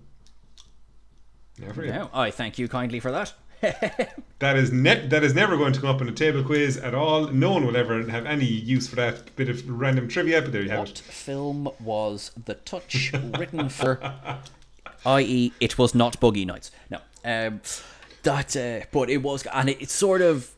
[1.58, 1.86] Never.
[1.86, 3.32] Now, I thank you kindly for that.
[4.40, 6.94] that is ne- that is never going to come up in a table quiz at
[6.94, 7.28] all.
[7.28, 10.42] No one will ever have any use for that bit of random trivia.
[10.42, 10.98] But there you have What it.
[10.98, 14.00] film was The Touch written for?
[15.06, 16.70] I.e., it was not Boogie Nights.
[16.90, 16.98] No.
[17.24, 17.60] Um,
[18.24, 20.50] that, uh, but it was, and it, it's sort of.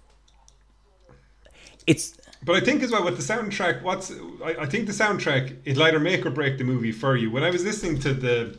[1.87, 4.13] It's But I think as well with the soundtrack, what's
[4.45, 7.31] I, I think the soundtrack it'll either make or break the movie for you.
[7.31, 8.57] When I was listening to the,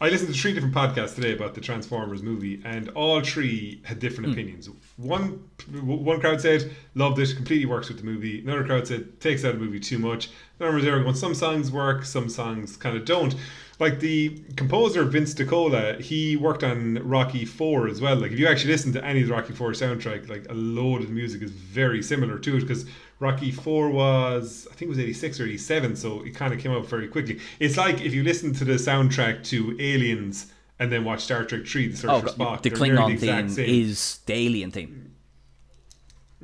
[0.00, 3.98] I listened to three different podcasts today about the Transformers movie, and all three had
[3.98, 4.68] different opinions.
[4.96, 5.48] One
[5.80, 8.40] one crowd said loved it, completely works with the movie.
[8.40, 10.30] Another crowd said takes out the movie too much.
[10.58, 13.34] Another was there going some songs work, some songs kind of don't.
[13.82, 18.14] Like the composer Vince DiCola, he worked on Rocky Four as well.
[18.14, 21.00] Like if you actually listen to any of the Rocky Four soundtrack, like a load
[21.00, 22.86] of the music is very similar to it because
[23.18, 26.54] Rocky Four was I think it was eighty six or eighty seven, so it kind
[26.54, 27.40] of came out very quickly.
[27.58, 31.66] It's like if you listen to the soundtrack to Aliens and then watch Star Trek
[31.66, 32.62] Three: The Search oh, for Spock.
[32.62, 33.68] the Klingon exact theme same.
[33.68, 35.12] is the alien theme.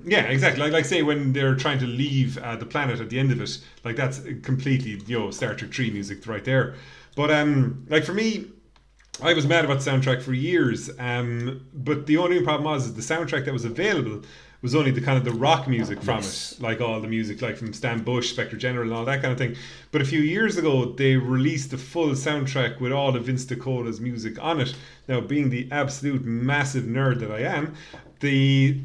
[0.04, 0.60] Yeah, exactly.
[0.60, 3.40] Like, like say when they're trying to leave uh, the planet at the end of
[3.40, 6.74] it, like that's completely you know Star Trek Three music right there.
[7.18, 8.46] But um, like for me,
[9.20, 10.88] I was mad about the soundtrack for years.
[11.00, 14.22] Um, but the only problem was is the soundtrack that was available
[14.62, 16.52] was only the kind of the rock music from Yes.
[16.52, 19.32] it, like all the music like from Stan Bush, Spectre General, and all that kind
[19.32, 19.56] of thing.
[19.90, 24.00] But a few years ago, they released the full soundtrack with all of Vince DiCola's
[24.00, 24.76] music on it.
[25.08, 27.74] Now, being the absolute massive nerd that I am,
[28.20, 28.80] the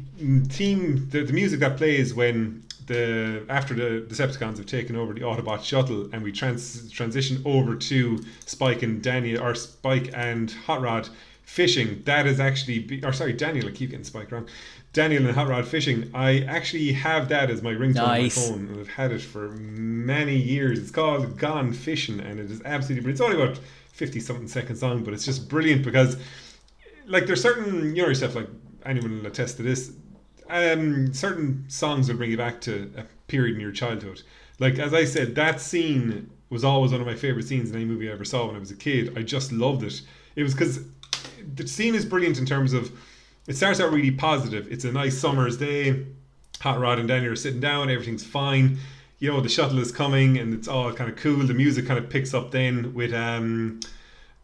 [0.48, 5.20] theme, the, the music that plays when the after the Decepticons have taken over the
[5.20, 10.80] Autobot shuttle and we trans, transition over to Spike and Daniel or Spike and Hot
[10.80, 11.08] Rod
[11.42, 12.02] fishing.
[12.04, 13.68] That is actually, be, or sorry, Daniel.
[13.68, 14.48] I keep getting Spike wrong.
[14.92, 16.10] Daniel and Hot Rod fishing.
[16.14, 18.50] I actually have that as my ringtone Nice.
[18.50, 20.78] on my phone, and I've had it for many years.
[20.78, 23.02] It's called Gone Fishing, and it is absolutely.
[23.04, 23.58] But it's only about
[23.92, 26.16] fifty something seconds long, but it's just brilliant because,
[27.06, 28.48] like, there's certain you know yourself like
[28.86, 29.92] anyone will attest to this.
[30.50, 34.22] Um, certain songs will bring you back to a period in your childhood.
[34.58, 37.84] Like as I said, that scene was always one of my favorite scenes in any
[37.84, 39.16] movie I ever saw when I was a kid.
[39.18, 40.02] I just loved it.
[40.36, 40.80] It was because
[41.54, 42.92] the scene is brilliant in terms of
[43.46, 44.70] it starts out really positive.
[44.70, 46.06] It's a nice summer's day.
[46.60, 47.90] Hot Rod and Daniel are sitting down.
[47.90, 48.78] Everything's fine.
[49.18, 51.46] You know the shuttle is coming, and it's all kind of cool.
[51.46, 53.80] The music kind of picks up then with um,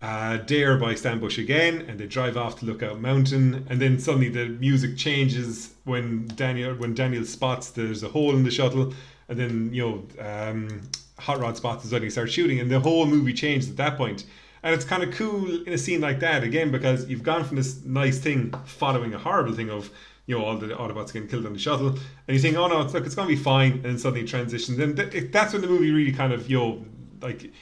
[0.02, 3.98] uh, Dare by Stan Bush again, and they drive off to Lookout Mountain, and then
[3.98, 8.94] suddenly the music changes when Daniel when Daniel spots there's a hole in the shuttle,
[9.28, 9.82] and then you
[10.18, 10.80] know um,
[11.18, 14.24] Hot Rod spots it suddenly starts shooting, and the whole movie changes at that point.
[14.62, 17.56] And it's kind of cool in a scene like that again because you've gone from
[17.56, 19.90] this nice thing following a horrible thing of
[20.26, 22.80] you know all the Autobots getting killed on the shuttle, and you think, oh no,
[22.80, 25.60] it's look, it's gonna be fine, and then suddenly it transitions, and th- that's when
[25.60, 26.86] the movie really kind of you know
[27.20, 27.52] like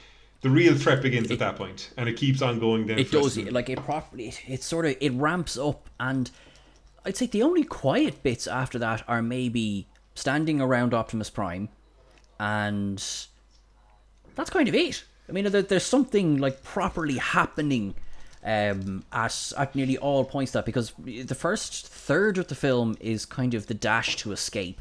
[0.40, 2.86] the real threat begins at that point, and it keeps on going.
[2.86, 3.44] Then It for the rest does.
[3.46, 4.28] the- Like it properly.
[4.28, 6.30] It, it sort of it ramps up, and
[7.04, 11.68] I'd say the only quiet bits after that are maybe standing around Optimus Prime,
[12.38, 13.02] and
[14.34, 15.04] that's kind of it.
[15.28, 17.94] I mean, there, there's something like properly happening
[18.44, 20.52] um, at at nearly all points.
[20.52, 24.80] That because the first third of the film is kind of the dash to escape.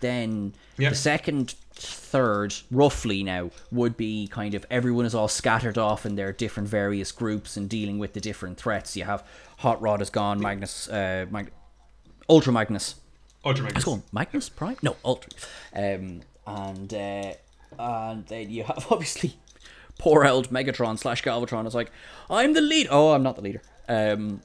[0.00, 0.90] Then Yeah.
[0.90, 6.16] the second third, roughly now, would be kind of everyone is all scattered off in
[6.16, 8.96] their different various groups and dealing with the different threats.
[8.96, 9.24] You have
[9.58, 11.52] Hot Rod is gone, Magnus, uh, Mag-
[12.28, 12.96] Ultra Magnus.
[13.44, 13.84] Ultra Magnus.
[13.84, 14.76] Go Magnus Prime?
[14.82, 15.30] No, Ultra.
[15.74, 17.32] Um, and uh,
[17.78, 19.36] and then you have obviously
[19.98, 21.90] poor old Megatron slash Galvatron is like,
[22.30, 22.88] I'm the lead.
[22.90, 23.62] Oh, I'm not the leader.
[23.88, 24.42] Um,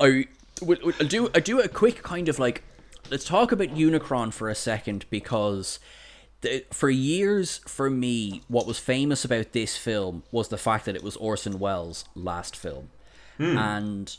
[0.00, 0.26] I
[0.62, 2.62] will I'll do I do a quick kind of like
[3.10, 5.78] let's talk about Unicron for a second because
[6.40, 10.96] the, for years for me what was famous about this film was the fact that
[10.96, 12.90] it was Orson Welles' last film.
[13.38, 14.16] And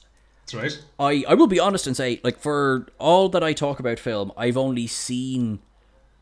[0.51, 0.84] That's right.
[0.99, 4.34] I, I will be honest and say like for all that I talk about film,
[4.36, 5.59] I've only seen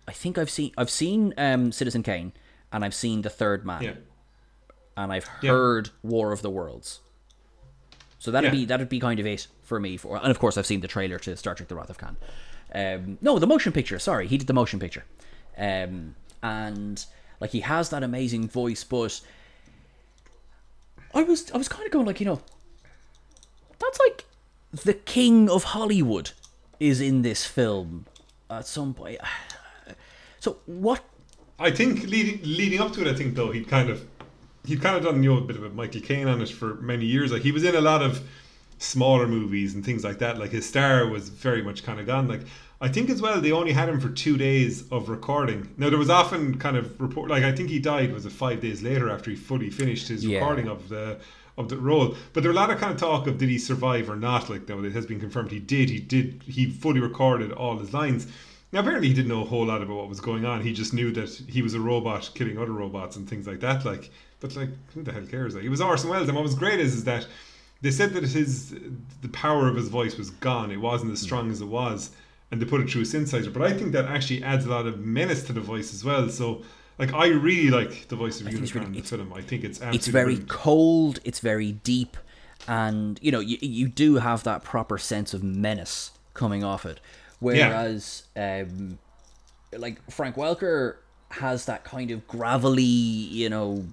[0.08, 2.32] I think I've seen I've seen um Citizen Kane
[2.72, 3.94] and I've seen The Third Man Yeah.
[4.98, 5.52] and I've Yeah.
[5.52, 7.00] heard War of the Worlds.
[8.20, 8.60] So that'd Yeah.
[8.60, 9.98] be that'd be kind of it for me.
[9.98, 12.18] For and of course I've seen the trailer to Star Trek: The Wrath of Khan.
[12.74, 14.00] Um, no, the motion picture.
[14.00, 15.04] Sorry, he did the motion picture,
[15.58, 17.06] um, and
[17.40, 18.84] like he has that amazing voice.
[18.84, 19.22] But
[21.14, 22.42] I was I was kind of going like you know,
[23.80, 24.26] that's like
[24.72, 26.32] the king of Hollywood
[26.80, 28.06] is in this film
[28.50, 29.20] at some point.
[30.40, 31.04] So what
[31.60, 34.08] I think leading leading up to it, I think though he'd kind of
[34.66, 36.76] he'd kind of done you know a bit of a Michael Caine on it for
[36.76, 37.32] many years.
[37.32, 38.22] Like he was in a lot of
[38.82, 40.38] smaller movies and things like that.
[40.40, 42.28] Like his star was very much kind of gone.
[42.28, 42.42] Like
[42.82, 45.70] I think as well they only had him for two days of recording.
[45.78, 48.60] Now there was often kind of report like I think he died was it five
[48.60, 50.40] days later after he fully finished his Yeah.
[50.40, 51.20] recording of the
[51.58, 52.16] of the role.
[52.34, 54.50] But there were a lot of kind of talk of did he survive or not.
[54.50, 55.90] Like now it has been confirmed he did.
[55.90, 56.42] He did.
[56.48, 58.26] He fully recorded all his lines.
[58.72, 60.62] Now apparently he didn't know a whole lot about what was going on.
[60.62, 63.86] He just knew that he was a robot killing other robots and things like that.
[63.86, 64.10] Like,
[64.40, 65.54] but like who the hell cares?
[65.54, 67.28] Like, he was Orson Welles, and what was great is is that
[67.82, 68.76] they said that his
[69.22, 70.72] the power of his voice was gone.
[70.72, 72.12] It wasn't as strong as it was,
[72.52, 73.52] and they put it through a synthesizer.
[73.52, 76.30] But I think that actually adds a lot of menace to the voice as well.
[76.30, 76.64] So.
[77.00, 79.34] Like I really like the voice of Unicron really- in the film.
[79.34, 80.50] I think it's absolutely it's very brilliant.
[80.50, 82.16] cold it's very deep
[82.68, 87.00] and you know you, you do have that proper sense of menace coming off it
[87.40, 89.00] whereas um
[89.76, 90.98] like frank welker
[91.32, 93.86] has that kind of gravelly you know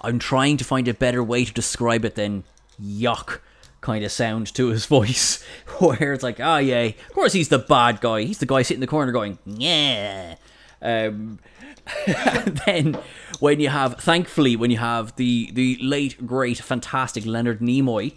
[0.00, 2.44] i'm trying to find a better way to describe it than
[2.82, 3.40] yuck
[3.80, 5.44] kind of sound to his voice
[5.78, 8.22] where it's like ah yeah of course he's the bad guy.
[8.22, 10.36] He's the guy sitting in the corner going yeah.
[10.82, 11.38] Um
[12.06, 12.98] and then
[13.40, 18.14] when you have thankfully when you have the the late great fantastic leonard nimoy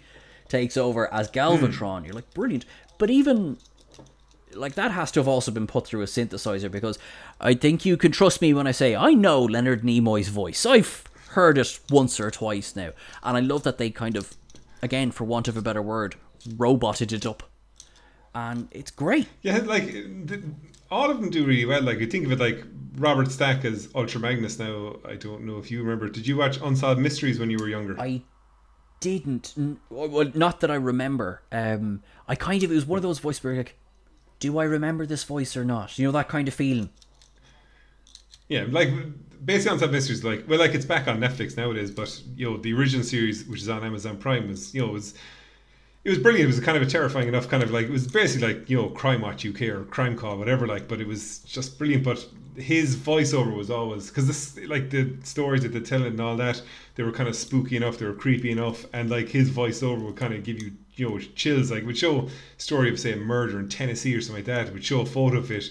[0.48, 2.64] takes over as galvatron you're like brilliant.
[2.98, 3.58] But even
[4.54, 6.98] like that has to have also been put through a synthesizer because
[7.40, 10.66] i think you can trust me when i say i know leonard nimoy's voice.
[10.66, 12.90] I've heard it once or twice now.
[13.22, 14.36] And i love that they kind of
[14.82, 16.16] again for want of a better word
[16.56, 17.42] roboted it up
[18.34, 20.42] and it's great Yeah, like the,
[20.92, 21.82] all of them do really well.
[21.82, 22.62] Like you think of it like
[22.96, 24.58] Robert Stack as Ultra Magnus.
[24.58, 26.08] Now I don't know if you remember.
[26.08, 27.98] Did you watch Unsolved Mysteries when you were younger?
[27.98, 28.22] I
[29.00, 29.54] didn't.
[29.88, 31.42] Well, not that I remember.
[31.50, 33.76] Um, I kind of it was one of those voices where you're like,
[34.38, 35.98] do I remember this voice or not?
[35.98, 36.90] You know that kind of feeling.
[38.48, 38.90] Yeah, like
[39.44, 40.24] basically Unsolved Mysteries.
[40.24, 41.90] Like well, like it's back on Netflix nowadays.
[41.90, 45.14] But you know the original series, which is on Amazon Prime, was you know was.
[46.04, 46.46] It was brilliant.
[46.50, 48.76] It was kind of a terrifying enough kind of like it was basically like you
[48.76, 52.02] know Crime Watch UK or Crime Call whatever like, but it was just brilliant.
[52.02, 52.26] But
[52.56, 56.60] his voiceover was always because this like the stories that they tell and all that
[56.96, 60.16] they were kind of spooky enough, they were creepy enough, and like his voiceover would
[60.16, 61.70] kind of give you you know chills.
[61.70, 62.28] Like would show
[62.58, 64.68] story of say a murder in Tennessee or something like that.
[64.68, 65.70] It would show a photo of it,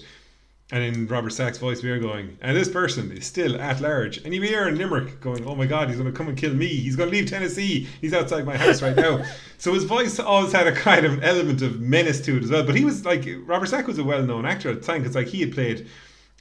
[0.72, 4.16] and in Robert Stack's voice, we are going, and this person is still at large.
[4.24, 6.54] And you hear in Limerick going, oh my God, he's going to come and kill
[6.54, 6.66] me.
[6.66, 7.86] He's going to leave Tennessee.
[8.00, 9.22] He's outside my house right now.
[9.58, 12.64] so his voice always had a kind of element of menace to it as well.
[12.64, 15.14] But he was like, Robert Stack was a well known actor at the time because
[15.14, 15.86] like he had played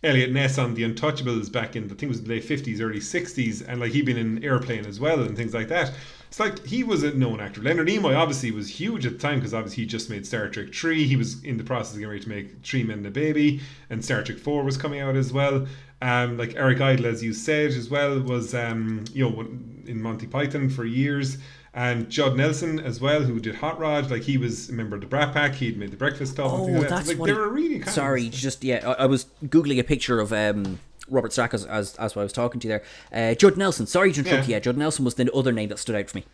[0.02, 3.02] Eliot Ness on The Untouchables back in, I think it was the late 50s, early
[3.02, 3.66] 60s.
[3.68, 5.92] And like he'd been in Airplane as well and things like that.
[6.32, 7.62] It's like he was a known actor.
[7.62, 10.74] Leonard Nimoy obviously was huge at the time because obviously he just made Star Trek
[10.74, 11.04] 3.
[11.06, 13.60] He was in the process of getting ready to make Three Men and a Baby,
[13.90, 15.68] and Star Trek 4 was coming out as well.
[16.02, 19.42] Um, like Eric Idle, as you said as well, was um, you know
[19.86, 21.38] in Monty Python for years.
[21.74, 25.02] And Judd Nelson as well, who did Hot Rod, like he was a member of
[25.02, 25.56] the Brat Pack.
[25.56, 26.50] He'd made the Breakfast Club.
[26.50, 26.90] Oh, like that.
[26.90, 27.28] that's so, like, what.
[27.28, 28.88] they he- were really kind sorry, Of, just yeah.
[28.90, 30.80] I, I was googling a picture of um,
[31.12, 32.80] Robert Stack as, as as I was talking to you
[33.12, 33.32] there.
[33.32, 33.86] Uh, Judd Nelson.
[33.86, 34.48] Sorry to interrupt.
[34.48, 34.56] Yeah.
[34.56, 34.60] Yeah.
[34.60, 36.26] Judd Nelson was the other name that stood out for me.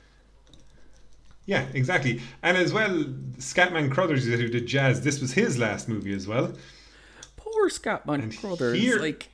[1.46, 2.22] yeah, exactly.
[2.44, 3.04] And as well,
[3.38, 6.54] Scatman Crothers, who did Jazz, this was his last movie as well.
[7.38, 8.78] Poor Scatman And Crothers.
[8.78, 9.30] here- like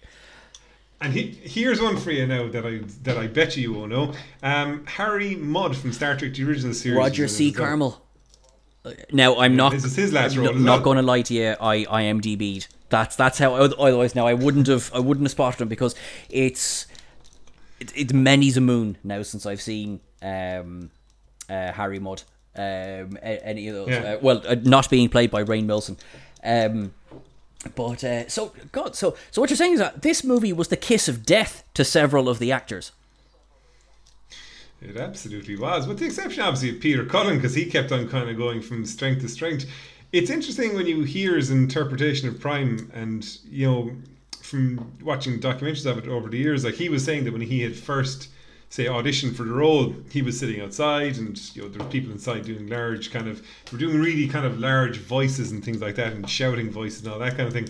[1.01, 3.91] And he, here's one for you now that I that I bet you you won't
[3.91, 4.13] know.
[4.41, 6.97] Um, Harry Mudd from Star Trek: The Original Series.
[6.97, 7.51] Roger C.
[7.51, 8.02] Carmel.
[9.11, 9.71] Now I'm not.
[9.71, 11.55] this is his last role not, not going to lie to you.
[11.59, 12.67] I I IMDb'd.
[12.89, 13.55] That's that's how.
[13.55, 14.91] Otherwise, now I wouldn't have.
[14.93, 15.95] I wouldn't have spotted him because
[16.29, 16.87] it's
[17.79, 20.91] it, it's many's a moon now since I've seen um,
[21.49, 22.23] uh, Harry Mudd.
[22.55, 23.89] Um, any of those.
[23.89, 24.13] Yeah.
[24.13, 25.97] Uh, well, uh, not being played by Rainn Wilson.
[26.43, 26.93] Um,
[27.75, 30.77] but uh, so God, so so what you're saying is that this movie was the
[30.77, 32.91] kiss of death to several of the actors.
[34.83, 38.29] It absolutely was, with the exception obviously of Peter Cullen because he kept on kind
[38.29, 39.65] of going from strength to strength.
[40.11, 43.95] It's interesting when you hear his interpretation of Prime, and you know,
[44.41, 47.61] from watching documentaries of it over the years, like he was saying that when he
[47.61, 48.29] had first
[48.69, 52.11] say auditioned for the role, he was sitting outside, and you know there were people
[52.11, 55.95] inside doing large kind of, were doing really kind of large voices and things like
[55.95, 57.69] that, and shouting voices and all that kind of thing.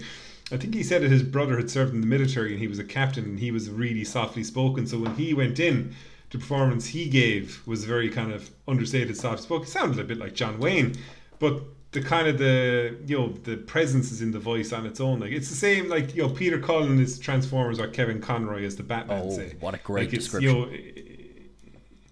[0.52, 2.78] I think he said that his brother had served in the military and he was
[2.78, 4.86] a captain and he was really softly spoken.
[4.86, 5.96] So when he went in,
[6.34, 9.68] the performance he gave was very kind of understated, soft spoken.
[9.68, 10.96] It sounded a bit like John Wayne,
[11.38, 11.62] but
[11.92, 15.20] the kind of the you know the presence is in the voice on its own.
[15.20, 15.90] Like it's the same.
[15.90, 19.22] Like you know Peter Cullen is Transformers or Kevin Conroy is the Batman.
[19.26, 20.56] Oh, say what a great like description.
[20.56, 20.72] You know,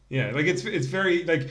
[0.09, 1.49] yeah, like it's it's very like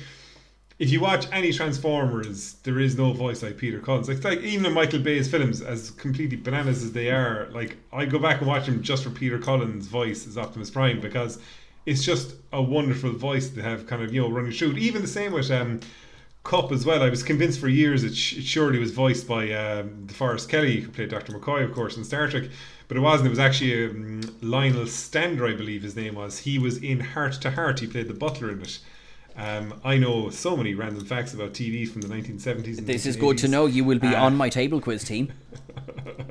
[0.78, 4.08] if you watch any Transformers, there is no voice like Peter Cullen's.
[4.08, 8.04] Like, like even in Michael Bay's films, as completely bananas as they are, like I
[8.04, 11.40] go back and watch them just for Peter Cullen's voice as Optimus Prime because
[11.86, 14.72] it's just a wonderful voice to have kind of you know running through.
[14.72, 14.78] it.
[14.78, 15.80] Even the same with um,
[16.44, 17.02] Kup as well.
[17.02, 20.80] I was convinced for years it, sh- it surely was voiced by um, Forest Kelley
[20.80, 21.32] who played Dr.
[21.32, 22.44] McCoy, of course, in Star Trek,
[22.88, 23.26] but it wasn't.
[23.26, 26.40] It was actually um, Lionel Stander, I believe his name was.
[26.40, 27.80] He was in Hart to Hart.
[27.80, 28.78] He played the butler in it.
[29.36, 32.78] Um, I know so many random facts about TV from the 1970s.
[32.78, 33.66] And This is good to know.
[33.66, 35.32] You will be Uh, on my table quiz team.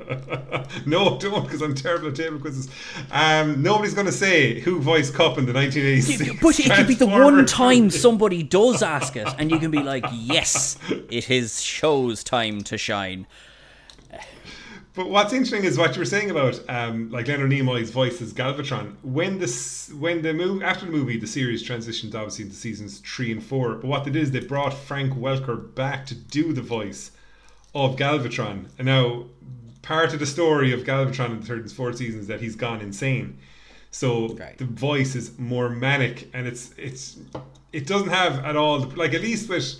[0.86, 2.68] no, don't, because I'm terrible at table quizzes.
[3.10, 6.40] Um, nobody's going to say who voiced Kup in the 1980s.
[6.40, 9.82] But it could be the one time somebody does ask it, and you can be
[9.82, 10.76] like, "Yes,
[11.10, 13.26] it is show's time to shine."
[15.00, 18.34] But what's interesting is what you were saying about um, like Leonard Nimoy's voice as
[18.34, 18.96] Galvatron.
[19.02, 23.32] When this, when the move after the movie, the series transitioned obviously into seasons three
[23.32, 23.76] and four.
[23.76, 27.12] But what they did is they brought Frank Welker back to do the voice
[27.74, 28.66] of Galvatron.
[28.76, 29.24] And now
[29.80, 32.54] part of the story of Galvatron in the third and fourth seasons is that he's
[32.54, 33.38] gone insane.
[33.90, 34.58] So Right.
[34.58, 37.16] the voice is more manic, and it's it's
[37.72, 39.76] it doesn't have at all like at least with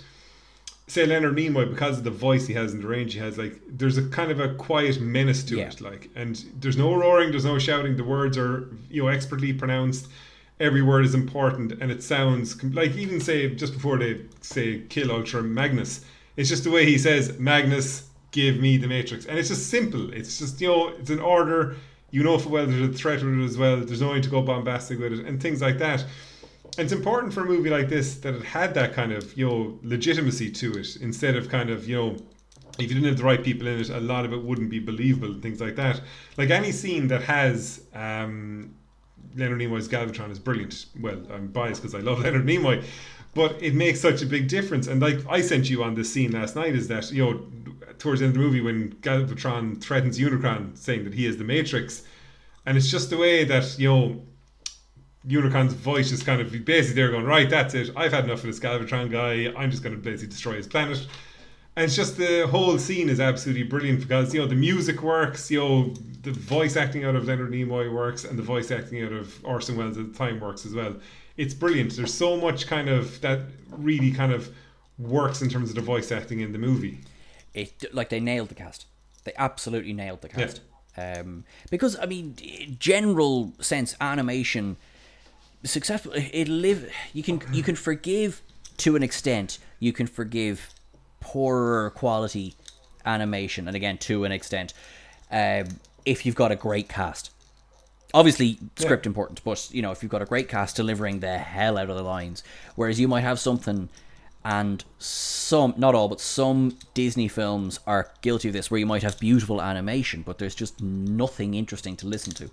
[0.91, 3.53] say Leonard Nimoy because of the voice he has and the range he has like
[3.79, 5.69] there's a kind of a quiet menace to Yeah.
[5.69, 7.95] it like and there's no roaring there's no shouting.
[7.95, 10.07] The words are you know expertly pronounced.
[10.59, 14.11] Every word is important and it sounds like even say just before they
[14.41, 16.03] say kill Ultra Magnus
[16.37, 19.25] it's just the way he says Magnus give me the Matrix.
[19.25, 20.11] And it's just simple.
[20.13, 21.77] It's just you know it's an order.
[22.15, 23.77] You know for well there's a threat with it as well.
[23.77, 26.03] There's no need to go bombastic with it and things like that
[26.77, 29.79] it's important for a movie like this that it had that kind of you know
[29.83, 32.17] legitimacy to it instead of kind of you know
[32.79, 34.79] if you didn't have the right people in it a lot of it wouldn't be
[34.79, 36.01] believable and things like that.
[36.37, 38.75] Like any scene that has um
[39.35, 40.85] Leonard Nimoy's Galvatron is brilliant.
[40.99, 42.83] Well I'm biased because I love Leonard Nimoy
[43.33, 44.87] but it makes such a big difference.
[44.87, 47.45] And like I sent you on this scene last night is that you know
[47.99, 51.43] towards the end of the movie when Galvatron threatens Unicron saying that he is the
[51.43, 52.03] Matrix
[52.65, 54.21] and it's just the way that you know
[55.27, 57.49] Unicron's voice is kind of basically they're going right.
[57.49, 57.91] That's it.
[57.95, 59.53] I've had enough of this Galvatron guy.
[59.59, 61.05] I'm just going to basically destroy his planet.
[61.75, 65.49] And it's just the whole scene is absolutely brilliant because you know the music works,
[65.49, 65.93] you know
[66.23, 69.77] the voice acting out of Leonard Nimoy works, and the voice acting out of Orson
[69.77, 70.95] Welles at the time works as well.
[71.37, 71.95] It's brilliant.
[71.95, 74.53] There's so much kind of that really kind of
[74.99, 76.99] works in terms of the voice acting in the movie.
[77.53, 78.85] it like they nailed the cast.
[79.23, 80.61] They absolutely nailed the cast.
[80.97, 82.35] Um, because I mean,
[82.79, 84.75] general sense animation
[85.63, 86.13] successful.
[86.15, 86.91] It live.
[87.13, 88.41] You can you can forgive
[88.77, 89.59] to an extent.
[89.79, 90.69] You can forgive
[91.19, 92.55] poorer quality
[93.05, 94.73] animation, and again to an extent,
[95.31, 95.65] um,
[96.05, 97.31] if you've got a great cast.
[98.13, 101.77] Obviously, script important, but you know if you've got a great cast delivering the hell
[101.77, 102.43] out of the lines,
[102.75, 103.89] whereas you might have something
[104.43, 109.03] and some not all but some disney films are guilty of this where you might
[109.03, 112.49] have beautiful animation but there's just nothing interesting to listen to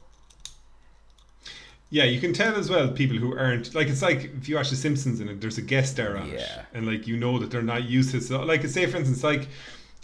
[1.91, 4.71] Yeah, you can tell as well people who aren't like it's like if you watch
[4.71, 7.63] The Simpsons and there's a guest star on it, and like you know that they're
[7.63, 8.25] not used to it.
[8.25, 9.49] So, like say for instance, like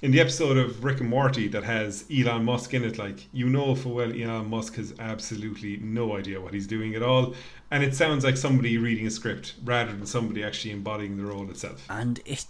[0.03, 3.49] in the episode of Rick and Morty that has Elon Musk in it, like you
[3.49, 7.35] know full well Elon Musk has absolutely no idea what he's doing at all,
[7.71, 11.49] and it sounds like somebody reading a script rather than somebody actually embodying the role
[11.51, 11.87] itself.
[11.91, 12.47] and it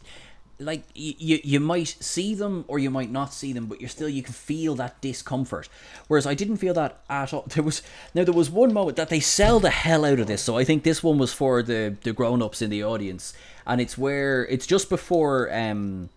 [0.59, 4.09] like you, you might see them or you might not see them but you're still
[4.09, 5.69] you can feel that discomfort.
[6.09, 7.45] Whereas i didn't feel that at all.
[7.55, 7.83] There was
[8.15, 10.43] now there was one moment that they sell the hell out of this.
[10.43, 13.35] So i think this one was for the the grown-ups in the audience.
[13.67, 16.11] And it's where it's just before um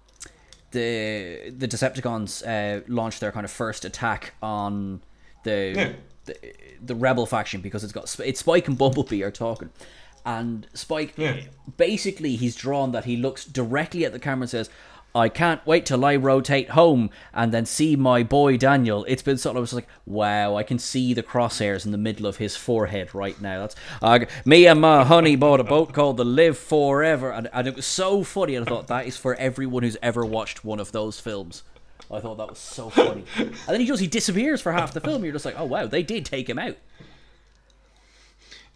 [0.72, 5.02] the the decepticons uh launch their kind of first attack on
[5.44, 5.92] the Yeah.
[6.26, 6.36] the,
[6.86, 9.70] the rebel faction because it's got it's Spike and Bumblebee are talking,
[10.28, 11.38] and Spike Yeah.
[11.78, 14.70] basically he's drawn that he looks directly at the camera and says.
[15.16, 19.04] I can't wait till I rotate home and then see my boy Daniel.
[19.08, 21.98] It's been sort of I was like, wow, I can see the crosshairs in the
[21.98, 23.62] middle of his forehead right now.
[23.62, 27.68] That's uh, me and my honey bought a boat called the Live Forever, and, and
[27.68, 28.54] it was so funny.
[28.54, 31.64] And I thought that is for everyone who's ever watched one of those films.
[32.12, 33.24] I thought that was so funny.
[33.38, 35.24] And then he just he disappears for half the film.
[35.24, 36.76] You're just like, oh wow, they did take him out.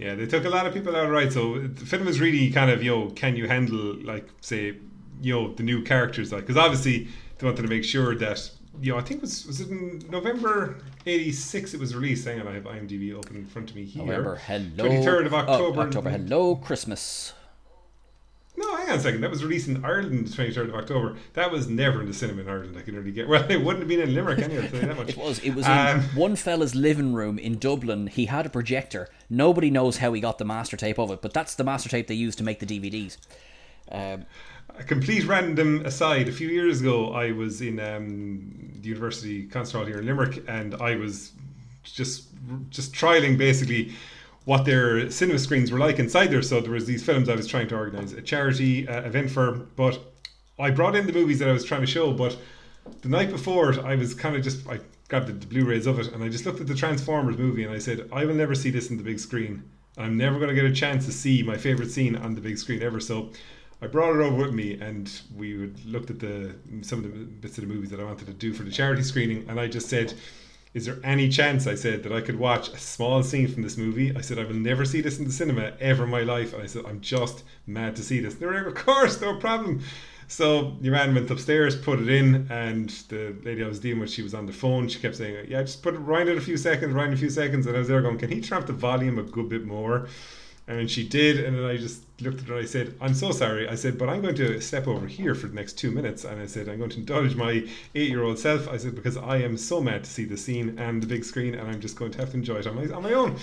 [0.02, 1.32] Yeah, they took a lot of people out right.
[1.32, 4.78] So the film is really kind of, you know, can you handle like say,
[5.22, 8.50] you know, the new characters like because obviously they wanted to make sure that
[8.82, 12.26] you know I think it was was it in November '86 it was released.
[12.26, 14.04] Hang on, I have IMDb open in front of me here.
[14.04, 14.90] November, hello.
[14.90, 15.82] 23rd of oh, October.
[15.82, 17.34] October, hello, Christmas.
[18.58, 19.22] No, hang on a second.
[19.22, 21.16] That was released in Ireland, the 23rd of October.
[21.34, 22.76] That was never in the cinema in Ireland.
[22.78, 23.28] I can really get.
[23.28, 24.64] Well, it wouldn't have been in Limerick anyway.
[24.64, 25.10] I'll tell you that much.
[25.18, 25.40] It was.
[25.40, 28.08] It was in Um, one fella's living room in Dublin.
[28.08, 29.10] He had a projector.
[29.30, 32.08] Nobody knows how he got the master tape of it, but that's the master tape
[32.08, 33.18] they used to make the DVDs.
[33.92, 34.26] Um,
[34.78, 36.28] a complete random aside.
[36.28, 40.44] A few years ago, I was in um, the University Concert Hall here in Limerick,
[40.48, 41.32] and I was
[41.84, 42.28] just
[42.70, 43.94] just trialing basically
[44.46, 46.42] what their cinema screens were like inside there.
[46.42, 49.52] So there was these films I was trying to organise a charity uh, event for,
[49.76, 50.00] but
[50.60, 52.38] I brought in the movies that I was trying to show, but
[53.02, 56.08] the night before I was kind of just I grabbed the, the Blu-rays of it
[56.08, 58.72] and I just looked at the Transformers movie and I said I will never see
[58.72, 59.64] this in the big screen.
[59.98, 62.58] I'm never going to get a chance to see my favorite scene on the big
[62.58, 63.00] screen ever.
[63.00, 63.30] So
[63.82, 67.58] I brought it over with me, and we looked at the some of the bits
[67.58, 69.90] of the movies that I wanted to do for the charity screening, and I just
[69.90, 70.14] said.
[70.74, 73.78] Is there any chance, I said, that I could watch a small scene from this
[73.78, 74.16] movie?
[74.16, 76.54] I said, I will never see this in the cinema ever in my life.
[76.54, 78.34] And I said, I'm just mad to see this.
[78.34, 79.82] And they were like, Of course, no problem.
[80.32, 84.10] So your man went upstairs, put it in, and the lady I was dealing with,
[84.10, 84.88] she was on the phone.
[84.88, 87.18] She kept saying, "Yeah, just put it right in a few seconds, right in a
[87.18, 89.50] few seconds." And I was there going, "Can he turn up the volume a good
[89.50, 90.08] bit more?"
[90.78, 93.32] And she did, and then I just looked at her and I said, I'm so
[93.32, 93.68] sorry.
[93.68, 96.24] I said, but I'm going to step over here for the next two minutes.
[96.24, 98.68] And I said, I'm going to indulge my eight year old self.
[98.70, 101.56] I said, because I am so mad to see the scene and the big screen,
[101.56, 103.38] and I'm just going to have to enjoy it on my, on my own.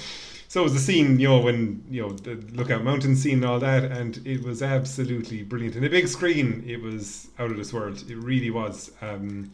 [0.49, 3.45] So it was the scene, you know, when, you know, the Lookout Mountain scene and
[3.45, 5.75] all that, and it was absolutely brilliant.
[5.75, 8.03] And the big screen, it was out of this world.
[8.09, 8.91] It really was.
[9.03, 9.53] Um,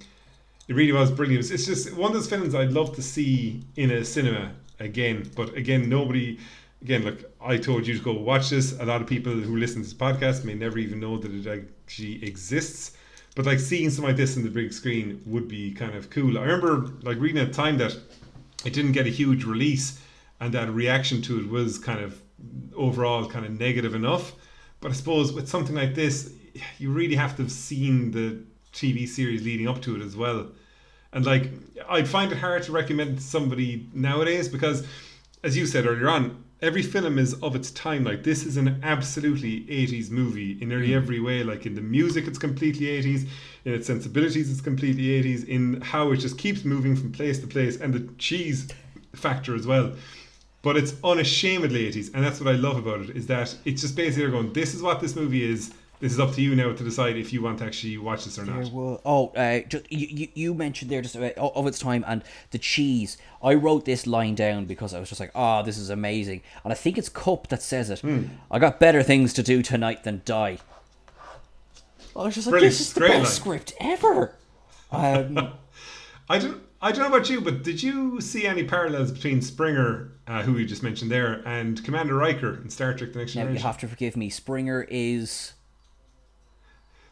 [0.69, 1.51] it really was brilliant.
[1.51, 5.29] It's just one of those films I'd love to see in a cinema again.
[5.35, 6.39] But again, nobody
[6.83, 8.79] again, look, I told you to go watch this.
[8.79, 11.47] A lot of people who listen to this podcast may never even know that it
[11.47, 12.97] actually exists.
[13.35, 16.39] But like seeing something like this in the big screen would be kind of cool.
[16.39, 17.97] I remember like reading at the time that
[18.65, 20.01] it didn't get a huge release
[20.41, 22.21] and that reaction to it was kind of
[22.77, 24.33] overall kind of negative enough.
[24.81, 26.33] But I suppose with something like this,
[26.79, 30.49] you really have to have seen the TV series leading up to it as well.
[31.13, 31.51] And like,
[31.89, 34.87] I'd find it hard to recommend somebody nowadays because,
[35.43, 38.05] as you said earlier on, every film is of its time.
[38.05, 40.97] Like this is an absolutely 80s movie in nearly mm.
[40.97, 41.43] every way.
[41.43, 43.29] Like in the music, it's completely 80s.
[43.65, 45.47] In its sensibilities, it's completely 80s.
[45.49, 48.69] In how it just keeps moving from place to place, and the cheese
[49.15, 49.93] factor as well.
[50.63, 53.11] But it's unashamedly 80s, and that's what I love about it.
[53.17, 55.75] Is that it's just basically going, this is what this movie is
[56.05, 58.39] this is up to you now to decide if you want to actually watch this
[58.39, 58.71] or not.
[59.07, 63.17] Oh, uh, just, you, you mentioned there just about, of its time and the cheese.
[63.43, 66.43] I wrote this line down because I was just like, oh, this is amazing.
[66.63, 68.01] And I think it's Kup that says it.
[68.01, 68.25] Hmm.
[68.51, 70.59] I got better things to do tonight than die.
[72.15, 72.73] I was just like, Brilliant.
[72.73, 73.61] this is the Great best line.
[73.61, 74.35] script ever.
[74.93, 75.55] Um,
[76.29, 76.63] I don't.
[76.83, 80.59] I don't know about you, but did you see any parallels between Springer, uh, who
[80.59, 83.55] you just mentioned there, and Commander Riker in Star Trek: The Next Generation?
[83.55, 84.29] Now you have to forgive me.
[84.29, 85.55] Springer is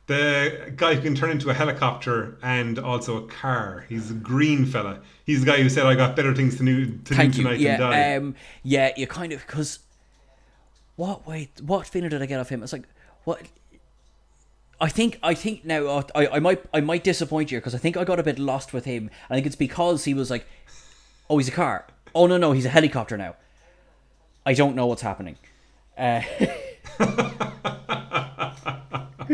[0.06, 3.84] the guy who can turn into a helicopter and also a car.
[3.88, 5.00] He's a green fella.
[5.24, 7.76] He's the guy who said, "I got better things to do, to do tonight yeah,
[7.76, 9.78] than die." Um, yeah, you kind of because
[10.96, 11.26] what?
[11.26, 12.62] Wait, what feeling did I get off him?
[12.62, 12.88] It's like
[13.24, 13.42] what?
[14.80, 17.96] I think I think now I, I might I might disappoint you because I think
[17.96, 19.10] I got a bit lost with him.
[19.30, 20.46] I think it's because he was like,
[21.30, 21.86] "Oh, he's a car.
[22.14, 23.36] Oh no, no, he's a helicopter now."
[24.44, 25.36] I don't know what's happening.
[25.96, 26.22] Uh,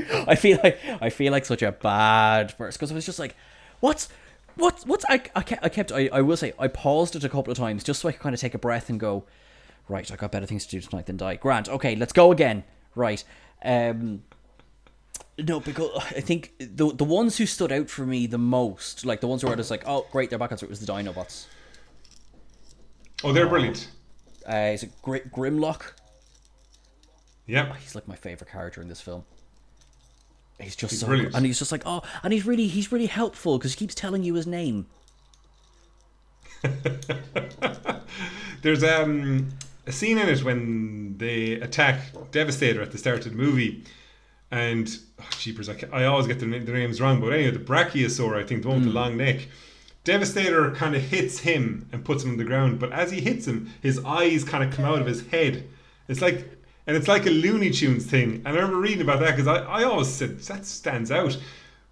[0.28, 3.36] I feel like I feel like such a bad person because I was just like,
[3.80, 4.09] what's
[4.57, 7.28] what's what's I I kept I, kept I, I will say I paused it a
[7.28, 9.24] couple of times just so I could kind of take a breath and go,
[9.88, 11.36] right, I got better things to do tonight than die.
[11.36, 12.64] Grant, okay, let's go again.
[12.94, 13.22] Right.
[13.64, 14.22] Um,
[15.38, 19.20] no, because I think the the ones who stood out for me the most, like
[19.20, 21.46] the ones where I was like, oh, great, they're back on it, was the Dinobots.
[23.22, 23.88] Oh, they're brilliant.
[24.49, 25.92] Uh, is it Gr- Grimlock?
[27.46, 29.24] Yeah, he's like my favorite character in this film.
[30.61, 31.34] He's just he's so, brilliant.
[31.34, 34.24] and he's just like, oh, and he's really, he's really helpful because he keeps telling
[34.24, 34.86] you his name.
[38.62, 39.50] There's um,
[39.86, 42.00] a scene in it when they attack
[42.32, 43.84] Devastator at the start of the movie,
[44.50, 48.36] and oh, jeepers, I, I always get the, the, names wrong, but anyway, the Brachiosaur,
[48.36, 48.92] I think, the one with mm.
[48.92, 49.46] the long neck.
[50.04, 53.46] Devastator kind of hits him and puts him on the ground, but as he hits
[53.46, 55.68] him, his eyes kind of come out of his head.
[56.09, 56.57] It's like
[56.89, 58.43] and it's like a Looney Tunes thing.
[58.47, 61.39] And I remember reading about that because I, I always said that stands out.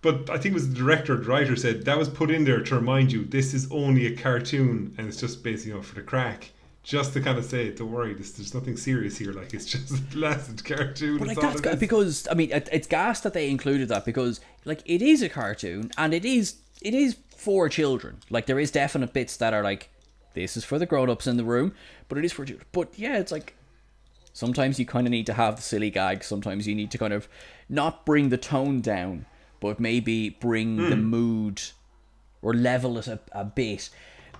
[0.00, 2.44] But I think it was the director or the writer said that was put in
[2.44, 5.82] there to remind you this is only a cartoon and it's just basically you know,
[5.82, 6.50] for the crack.
[6.82, 9.32] Just to kind of say, don't worry, this, there's nothing serious here.
[9.32, 11.18] Like it's just a blasted cartoon.
[11.18, 14.40] But like that's it because I mean, it, it's gas that they included that because
[14.64, 18.20] like it is a cartoon and it is it is for children.
[18.30, 19.90] Like there is definite bits that are like
[20.32, 21.74] this is for the grown-ups in the room,
[22.08, 22.66] but it is for children.
[22.72, 23.55] But yeah, it's like
[24.36, 26.22] Sometimes you kind of need to have the silly gag.
[26.22, 27.26] Sometimes you need to kind of
[27.70, 29.24] not bring the tone down,
[29.60, 30.90] but maybe bring mm.
[30.90, 31.04] the hmm.
[31.04, 31.62] mood
[32.42, 33.88] or level it a, a bit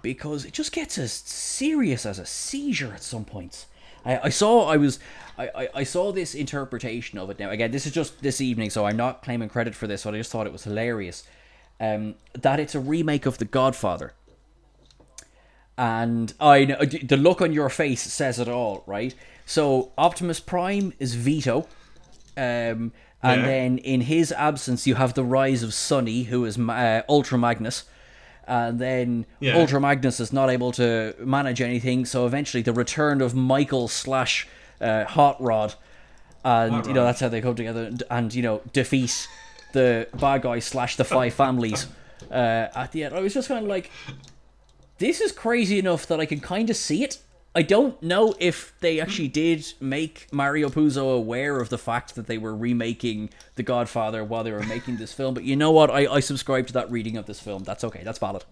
[0.03, 3.68] because it just gets as serious as a seizure at some points.
[4.05, 4.99] I, I saw I was
[5.38, 7.49] I, I, I, saw this interpretation of it now.
[7.49, 10.18] Again, this is just this evening, so I'm not claiming credit for this, but I
[10.18, 11.24] just thought it was hilarious.
[11.80, 14.12] Um, that it's a remake of The Godfather.
[15.78, 19.14] And I know the look on your face says it all, right?
[19.47, 21.66] So Optimus Prime is Vito.
[22.36, 22.92] Um,
[23.22, 23.47] and Yeah.
[23.47, 27.84] then in his absence, you have the rise of Sonny, who is uh, Ultra Magnus.
[28.47, 29.57] And then Yeah.
[29.57, 34.47] Ultra Magnus is not able to manage anything, so eventually the return of Michael slash
[34.80, 35.74] uh, Hot Rod,
[36.44, 37.07] and Hot you know Rod.
[37.09, 39.26] that's how they come together and, and you know defeat
[39.72, 41.86] the bad guy slash the five families
[42.30, 42.34] uh,
[42.74, 43.14] at the end.
[43.14, 43.90] I was just kind of like,
[44.99, 47.18] this is crazy enough that I can kind of see it.
[47.57, 52.26] I don't know if they actually did make Mario Puzo aware of the fact that
[52.26, 55.90] they were remaking The Godfather while they were making this film, but you know what?
[55.90, 57.64] I, I subscribe to that reading of this film.
[57.64, 58.02] That's okay.
[58.04, 58.44] That's valid.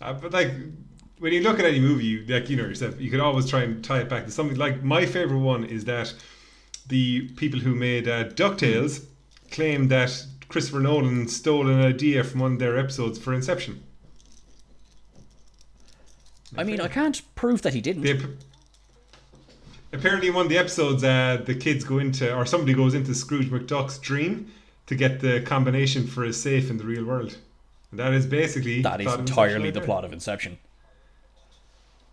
[0.00, 0.50] Uh, but like
[1.18, 3.64] when you look at any movie, you, like you know yourself, you could always try
[3.64, 4.56] and tie it back to something.
[4.56, 6.14] Like my favorite one is that
[6.88, 9.04] the people who made uh, Ducktales
[9.50, 13.82] claimed that Christopher Nolan stole an idea from one of their episodes for Inception.
[16.56, 18.02] I mean, I can't prove that he didn't.
[18.02, 18.20] They,
[19.92, 23.14] apparently, in one of the episodes, uh, the kids go into, or somebody goes into
[23.14, 24.50] Scrooge McDuck's dream
[24.86, 27.36] to get the combination for his safe in the real world.
[27.90, 30.58] And that is basically that is plot of Inception entirely the plot of Inception.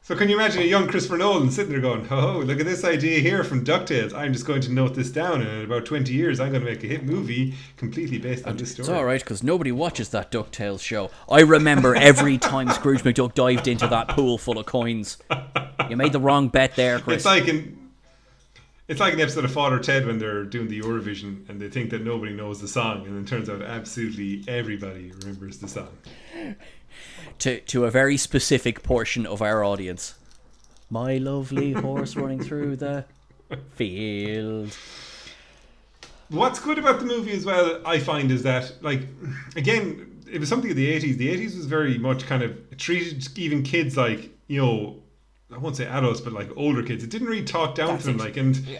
[0.05, 2.83] So can you imagine a young Christopher Nolan sitting there going, "Oh, look at this
[2.83, 4.13] idea here from Ducktales.
[4.13, 6.69] I'm just going to note this down, and in about 20 years, I'm going to
[6.69, 10.09] make a hit movie completely based on this story." It's all right because nobody watches
[10.09, 11.09] that Ducktales show.
[11.31, 15.19] I remember every time Scrooge McDuck dived into that pool full of coins.
[15.89, 17.17] You made the wrong bet there, Chris.
[17.17, 17.79] It's like in
[18.89, 21.91] it's like an episode of Father Ted when they're doing the Eurovision and they think
[21.91, 25.87] that nobody knows the song, and it turns out absolutely everybody remembers the song.
[27.39, 30.15] To to a very specific portion of our audience.
[30.89, 33.05] My lovely horse running through the
[33.75, 34.75] field.
[36.29, 39.01] What's good about the movie as well, I find, is that like
[39.55, 41.17] again, it was something of the eighties.
[41.17, 44.99] The eighties was very much kind of treated even kids like you know,
[45.51, 47.03] I won't say adults, but like older kids.
[47.03, 48.79] It didn't really talk down That's to them, like and Yeah.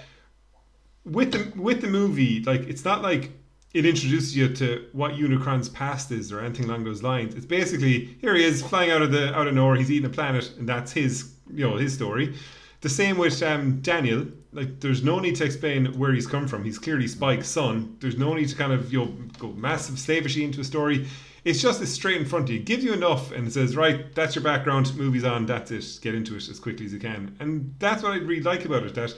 [1.05, 3.31] with the with the movie, like it's not like
[3.73, 7.33] it introduces you to what Unicron's past is or anything along those lines.
[7.33, 9.75] It's basically here he is flying out of the out of nowhere.
[9.75, 12.35] He's eating a planet, and that's his you know his story.
[12.81, 14.27] The same with um, Daniel.
[14.51, 16.63] Like, there's no need to explain where he's come from.
[16.63, 17.95] He's clearly Spike's son.
[18.01, 21.07] There's no need to kind of you know go massive slavishly into a story.
[21.43, 22.59] It's just it's straight in front of you.
[22.59, 24.95] It gives you enough, and it says, right, that's your background.
[24.95, 25.45] Movies on.
[25.45, 25.99] That's it.
[26.01, 27.35] Get into it as quickly as you can.
[27.39, 28.93] And that's what I really like about it.
[28.95, 29.15] That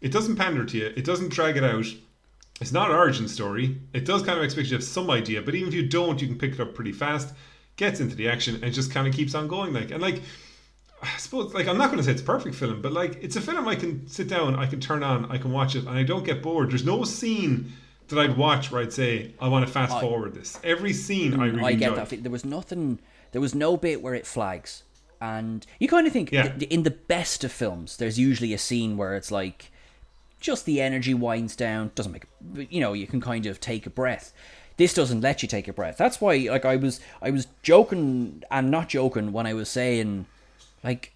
[0.00, 0.92] it doesn't pander to you.
[0.96, 1.86] It doesn't drag it out.
[2.60, 3.76] It's not an origin story.
[3.92, 6.20] It does kind of expect you to have some idea, but even if you don't,
[6.20, 7.34] you can pick it up pretty fast.
[7.76, 9.74] Gets into the action and just kind of keeps on going.
[9.74, 10.22] Like and like,
[11.02, 13.36] I suppose like I'm not going to say it's a perfect film, but like it's
[13.36, 15.90] a film I can sit down, I can turn on, I can watch it, and
[15.90, 16.70] I don't get bored.
[16.70, 17.72] There's no scene
[18.08, 20.58] that I'd watch where I'd say I want to fast I- forward this.
[20.64, 22.04] Every scene I mm, really I get enjoy.
[22.06, 22.22] that.
[22.22, 22.98] There was nothing.
[23.32, 24.84] There was no bit where it flags,
[25.20, 26.48] and you kind of think Yeah.
[26.56, 29.70] th- in the best of films, there's usually a scene where it's like
[30.40, 31.90] just the energy winds down.
[31.94, 32.26] Doesn't make
[32.70, 34.32] you know you can kind of take a breath.
[34.76, 35.96] This doesn't let you take a breath.
[35.96, 40.26] That's why like I was I was joking and not joking when I was saying
[40.84, 41.12] like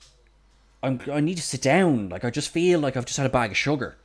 [0.82, 2.08] I'm, I need to sit down.
[2.08, 3.96] Like I just feel like I've just had a bag of sugar.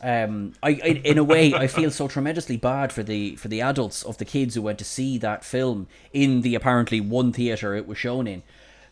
[0.00, 3.60] Um, I, I in a way I feel so tremendously bad for the for the
[3.60, 7.74] adults of the kids who went to see that film in the apparently one theater
[7.74, 8.44] it was shown in,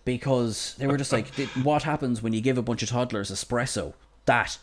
[0.04, 1.28] because they were just like,
[1.62, 3.94] what happens when you give a bunch of toddlers espresso?
[4.24, 4.58] That.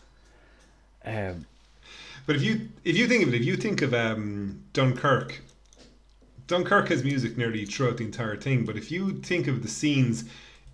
[1.06, 1.46] Um,
[2.26, 5.42] But if you if you think of it, if you think of um, Dunkirk,
[6.48, 8.66] Dunkirk has music nearly throughout the entire thing.
[8.66, 10.26] But if you think of the scenes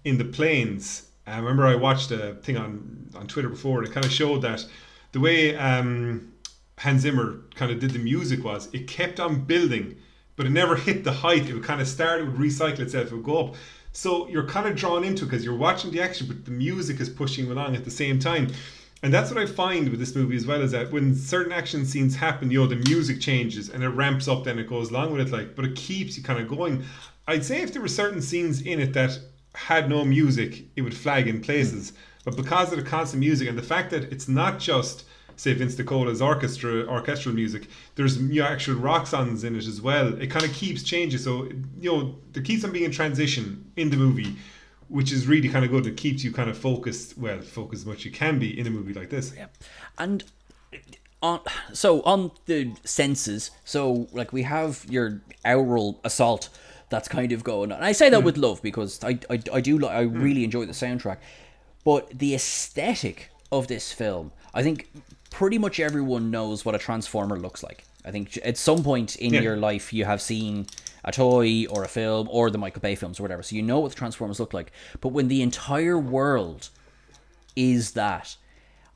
[0.03, 3.79] in the planes, I remember I watched a thing on on Twitter before.
[3.79, 4.65] And it kind of showed that
[5.11, 6.31] the way um,
[6.77, 9.95] Hans Zimmer kind of did the music was it kept on building,
[10.35, 11.49] but it never hit the height.
[11.49, 13.55] It would kind of start, it would recycle itself, it would go up.
[13.91, 16.99] So you're kind of drawn into it because you're watching the action, but the music
[16.99, 18.49] is pushing along at the same time.
[19.01, 21.85] And that's what I find with this movie as well is that when certain action
[21.85, 25.13] scenes happen, you know, the music changes and it ramps up, then it goes along
[25.13, 26.83] with it, like, but it keeps you kind of going.
[27.27, 29.17] I'd say if there were certain scenes in it that
[29.55, 31.93] had no music, it would flag in places.
[32.25, 35.05] But because of the constant music and the fact that it's not just
[35.37, 39.81] say Vince DiCola's orchestra orchestral music, there's you know, actual rock songs in it as
[39.81, 40.13] well.
[40.21, 41.19] It kind of keeps changing.
[41.19, 44.35] So you know, there keeps on being a transition in the movie,
[44.89, 45.85] which is really kind of good.
[45.87, 48.67] It keeps you kind of focused, well, focused as much as you can be in
[48.67, 49.33] a movie like this.
[49.35, 49.47] Yeah.
[49.97, 50.23] And
[50.73, 50.77] uh,
[51.21, 51.39] on
[51.73, 56.49] so on the senses, so like we have your aural assault
[56.89, 57.77] that's kind of going on.
[57.77, 58.23] And I say that mm.
[58.23, 60.21] with love because I I, I do li- I mm.
[60.21, 61.17] really enjoy the soundtrack.
[61.85, 64.89] But the aesthetic of this film, I think
[65.29, 67.83] pretty much everyone knows what a transformer looks like.
[68.05, 69.41] I think at some point in Yeah.
[69.41, 70.67] your life you have seen
[71.03, 73.43] a toy or a film or the Michael Bay films or whatever.
[73.43, 74.71] So you know what the Transformers look like.
[75.01, 76.69] But when the entire world
[77.55, 78.37] is that,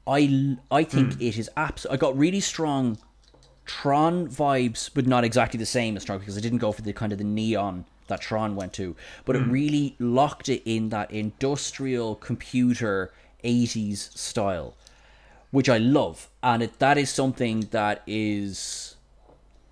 [0.05, 1.21] I I think hmm.
[1.21, 1.85] it is abs.
[1.85, 2.97] I got really strong
[3.65, 6.93] Tron vibes, but not exactly the same as Tron because I didn't go for the
[6.93, 8.95] kind of the neon that Tron went to,
[9.25, 9.51] but it hmm.
[9.51, 14.75] really locked it in that industrial computer 80s style,
[15.51, 18.92] which I love, and it, that is something that is,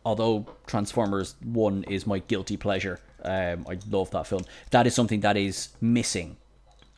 [0.06, 4.43] although Transformers One is my guilty pleasure, um, I love that film.
[4.72, 6.38] That is something that is missing,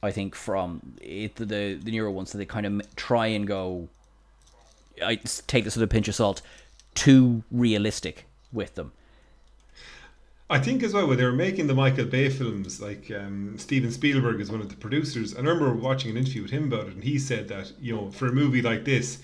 [0.01, 2.31] I think, from it, the the newer ones.
[2.31, 3.89] that they kind of try and go.
[5.03, 6.41] I take this with a pinch of salt.
[6.95, 8.91] Too realistic with them.
[10.49, 13.91] I think as well when they were making the Michael Bay films, like um, Steven
[13.91, 15.33] Spielberg is one of the producers.
[15.33, 18.11] I remember watching an interview with him about it, and he said that you know
[18.11, 19.19] for a movie like this,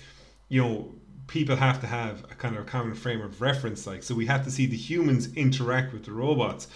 [0.48, 0.92] you know
[1.30, 3.86] people have to have a kind of a common frame of reference.
[3.86, 6.68] Like so, we have to see the humans interact with the robots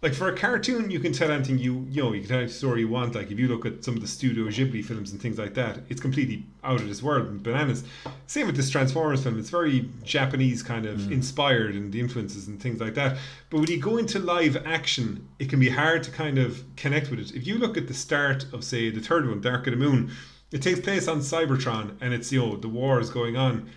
[0.00, 2.48] like for a cartoon, you can tell anything you you know you can tell any
[2.48, 3.16] story you want.
[3.16, 5.80] Like if you look at some of the Studio Ghibli films and things like that,
[5.88, 7.82] it's completely out of this world and bananas.
[8.28, 11.12] Same with this Transformers film; it's very Japanese kind of mm.
[11.12, 13.18] inspired and the influences and things like that.
[13.50, 17.10] But when you go into live action, it can be hard to kind of connect
[17.10, 17.34] with it.
[17.34, 20.12] If you look at the start of say the third one, Dark of the Moon,
[20.52, 23.68] it takes place on Cybertron and it's you know the war is going on,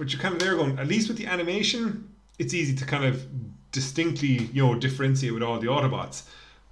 [0.00, 3.04] but you're kind of there going at least with the animation, it's easy to kind
[3.04, 3.26] of
[3.70, 6.22] distinctly, you know, differentiate with all the Autobots.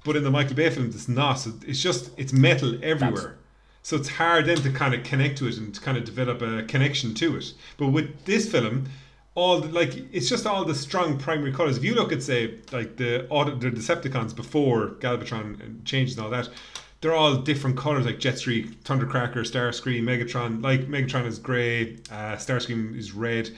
[0.02, 1.46] But in the Michael Bay films, it's not.
[1.66, 3.36] It's just it's metal everywhere.
[3.82, 3.88] That's...
[3.88, 6.40] So it's hard then to kind of connect to it and to kind of develop
[6.40, 7.52] a connection to it.
[7.76, 8.86] But with this film,
[9.34, 11.76] all the, like it's just all the strong primary colors.
[11.76, 13.26] If you look at say like the
[13.60, 16.48] the Decepticons before Galvatron changes and all that,
[17.00, 20.62] they're all different colors like Jetstream, Thundercracker, Starscream, Megatron.
[20.62, 23.50] Like Megatron is grey, uh, Starscream is red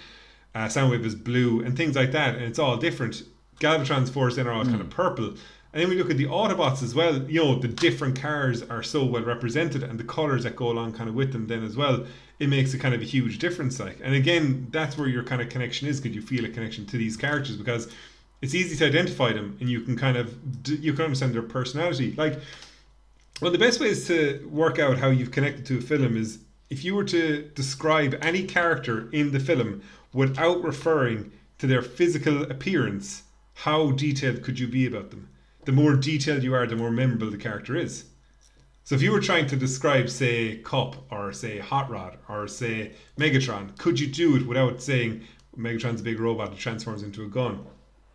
[0.54, 3.22] uh, Soundwave is blue, and things like that, and it's all different.
[3.60, 4.70] Galvatron's force then are all mm.
[4.70, 5.34] kind of purple.
[5.72, 8.82] And then we look at the Autobots as well, you know, the different cars are
[8.82, 11.76] so well represented and the colours that go along kind of with them then as
[11.76, 12.04] well.
[12.40, 13.78] It makes a kind of a huge difference.
[13.78, 16.86] Like, and again, that's where your kind of connection is because you feel a connection
[16.86, 17.88] to these characters because
[18.42, 20.36] it's easy to identify them and you can kind of
[20.66, 22.14] you can understand their personality.
[22.16, 22.40] Like,
[23.40, 26.84] well, the best ways to work out how you've connected to a film is if
[26.84, 29.82] you were to describe any character in the film
[30.12, 33.22] without referring to their physical appearance,
[33.54, 35.28] how detailed could you be about them?
[35.64, 38.04] The more detailed you are, the more memorable the character is.
[38.84, 42.92] So if you were trying to describe, say, Kup or say Hot Rod or say
[43.18, 45.22] Megatron, could you do it without saying
[45.56, 47.64] Megatron's a big robot that transforms into a gun?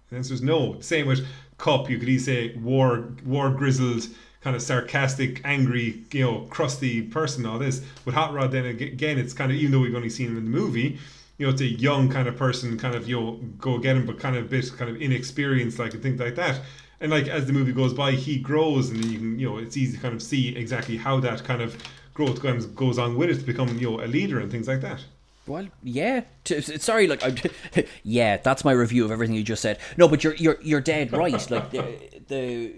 [0.10, 0.80] The answer is no.
[0.82, 1.26] Same with
[1.58, 4.08] Kup, you could easily say war war grizzled,
[4.46, 7.48] kind of sarcastic, angry, you know, crusty person.
[7.48, 10.28] All this with Hot Rod, then again, it's kind of even though we've only seen
[10.28, 11.00] him in the movie,
[11.40, 14.06] you know, it's a young kind of person, kind of you know, go get him,
[14.06, 16.62] but kind of a bit kind of inexperienced, like and things like that.
[17.02, 19.76] And like as the movie goes by, he grows, and you can you know, it's
[19.78, 21.76] easy to kind of see exactly how that kind of
[22.14, 22.40] growth
[22.76, 25.04] goes on with it to become you know a leader and things like that.
[25.48, 26.22] Well, yeah.
[26.44, 29.80] Sorry, like, I, yeah, that's my review of everything you just said.
[29.98, 31.50] No, but you're you're you're dead right.
[31.50, 32.76] Like the the,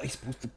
[0.00, 0.50] I suppose the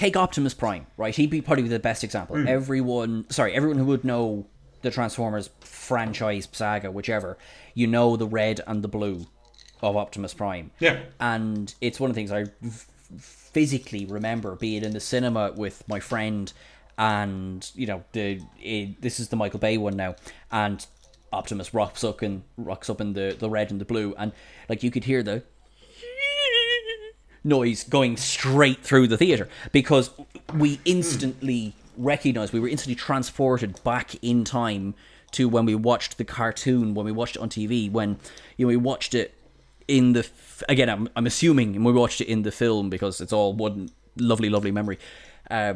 [0.00, 1.14] take Optimus Prime, right?
[1.14, 2.36] He'd be probably the best example.
[2.36, 2.48] Mm.
[2.48, 4.46] Everyone, sorry, everyone who would know
[4.80, 7.36] the Transformers franchise saga, whichever,
[7.74, 9.26] you know the red and the blue
[9.82, 10.70] of Optimus Prime.
[10.78, 11.00] Yeah.
[11.20, 12.46] And it's one of the things I
[13.18, 16.50] physically remember being in the cinema with my friend
[16.96, 20.14] and you know the it, this is the Michael Bay one now
[20.52, 20.86] and
[21.32, 24.32] Optimus rocks up and rocks up in the the red and the blue and
[24.68, 25.42] like you could hear the
[27.42, 30.10] noise going straight through the theater because
[30.54, 34.94] we instantly recognized, we were instantly transported back in time
[35.32, 38.18] to when we watched the cartoon, when we watched it on TV, when
[38.56, 39.34] you know we watched it
[39.86, 40.28] in the
[40.68, 40.88] again.
[40.88, 44.48] I'm I'm assuming and we watched it in the film because it's all one lovely,
[44.48, 44.98] lovely memory.
[45.50, 45.74] Uh,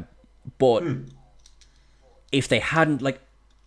[0.58, 1.08] but mm.
[2.32, 3.20] if they hadn't like,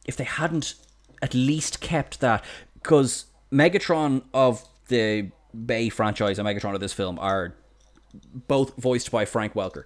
[0.06, 0.76] if they hadn't
[1.22, 2.44] at least kept that,
[2.74, 5.32] because Megatron of the
[5.66, 7.56] Bay franchise and Megatron of this film are
[8.14, 9.86] both voiced by Frank Welker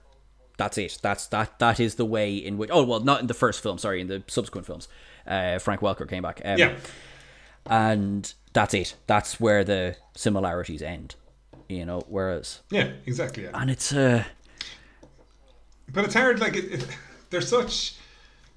[0.61, 0.99] that's it.
[1.01, 1.57] That's that.
[1.57, 2.69] That is the way in which.
[2.71, 3.79] Oh well, not in the first film.
[3.79, 4.87] Sorry, in the subsequent films,
[5.25, 6.39] uh, Frank Welker came back.
[6.45, 6.75] Um, yeah,
[7.65, 8.95] and that's it.
[9.07, 11.15] That's where the similarities end.
[11.67, 13.43] You know, whereas yeah, exactly.
[13.43, 13.59] Yeah.
[13.59, 14.23] And it's uh,
[15.91, 16.39] but it's hard.
[16.39, 16.87] Like it, it,
[17.31, 17.95] they're such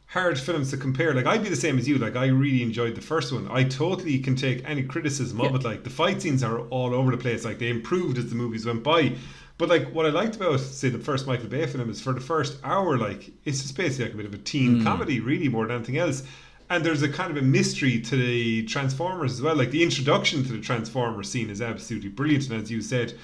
[0.07, 1.15] hard films to compare.
[1.15, 1.97] Like I'd be the same as you.
[1.97, 3.49] Like I really enjoyed the first one.
[3.51, 5.65] I totally can take any criticism of it.
[5.65, 7.47] Like the fight scenes are all over the place.
[7.47, 9.15] Like they improved as the movies went by.
[9.57, 12.21] But like what I liked about say the first Michael Bay film is for the
[12.21, 14.85] first hour, like it's just basically like a bit of a teen mm.
[14.85, 16.25] comedy, really more than anything else.
[16.71, 19.55] And there's a kind of a mystery to the Transformers as well.
[19.55, 22.49] Like the introduction to the Transformers scene is absolutely brilliant.
[22.51, 23.15] And as you said,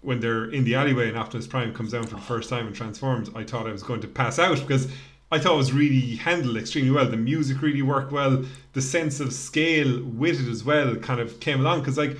[0.00, 2.74] when they're in the alleyway and Optimus Prime comes down for the first time and
[2.76, 4.88] transforms, I thought I was going to pass out because
[5.32, 7.06] I thought it was really handled extremely well.
[7.06, 8.44] The music really worked well.
[8.74, 12.16] The sense of scale with it as well kind of came along because like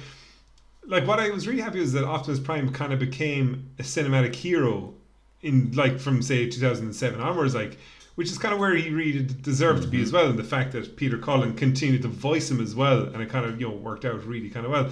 [0.87, 4.35] like what I was really happy was that Optimus Prime kind of became a cinematic
[4.35, 4.95] hero
[5.43, 7.79] in like from say 2007 onwards like
[8.15, 9.91] which is kind of where he really deserved mm-hmm.
[9.91, 12.75] to be as well and the fact that Peter Cullen continued to voice him as
[12.75, 14.91] well and it kind of you know worked out really kind of well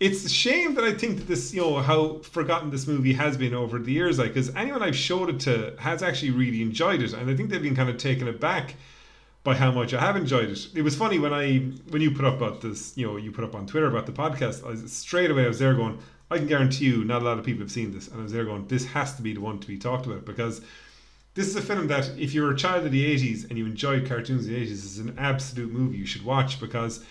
[0.00, 3.36] it's a shame that I think that this, you know, how forgotten this movie has
[3.36, 4.18] been over the years.
[4.18, 7.50] Like, because anyone I've showed it to has actually really enjoyed it, and I think
[7.50, 8.76] they've been kind of taken aback
[9.42, 10.68] by how much I have enjoyed it.
[10.74, 11.58] It was funny when I
[11.90, 14.12] when you put up about this, you know, you put up on Twitter about the
[14.12, 14.66] podcast.
[14.66, 15.98] I straight away I was there going,
[16.30, 18.32] I can guarantee you, not a lot of people have seen this, and I was
[18.32, 20.60] there going, this has to be the one to be talked about because
[21.34, 24.06] this is a film that if you're a child of the 80s and you enjoyed
[24.06, 27.04] cartoons in the 80s, this is an absolute movie you should watch because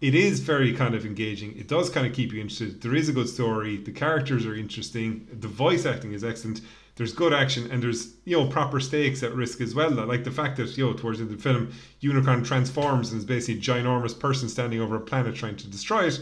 [0.00, 1.56] it is very kind of engaging.
[1.56, 2.80] It does kind of keep you interested.
[2.80, 3.76] There is a good story.
[3.78, 5.26] The characters are interesting.
[5.40, 6.60] The voice acting is excellent.
[6.96, 9.90] There's good action and there's you know proper stakes at risk as well.
[9.90, 11.72] Like the fact that you know towards the end of the film,
[12.02, 16.06] Unicron transforms and is basically a ginormous person standing over a planet trying to destroy
[16.06, 16.20] it.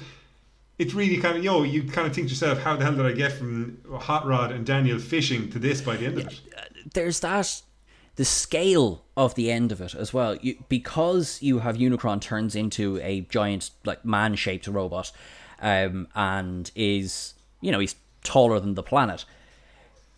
[0.79, 2.97] It's really kind of you know you kind of think to yourself, how the hell
[2.97, 6.27] did I get from Hot Rod and Daniel fishing to this by the end of
[6.29, 6.41] it?
[6.95, 7.63] There's that
[8.17, 10.37] the scale of the end of it as well.
[10.37, 15.13] You, because you have Unicron turns into a giant like man shaped robot,
[15.61, 19.25] um, and is you know he's taller than the planet.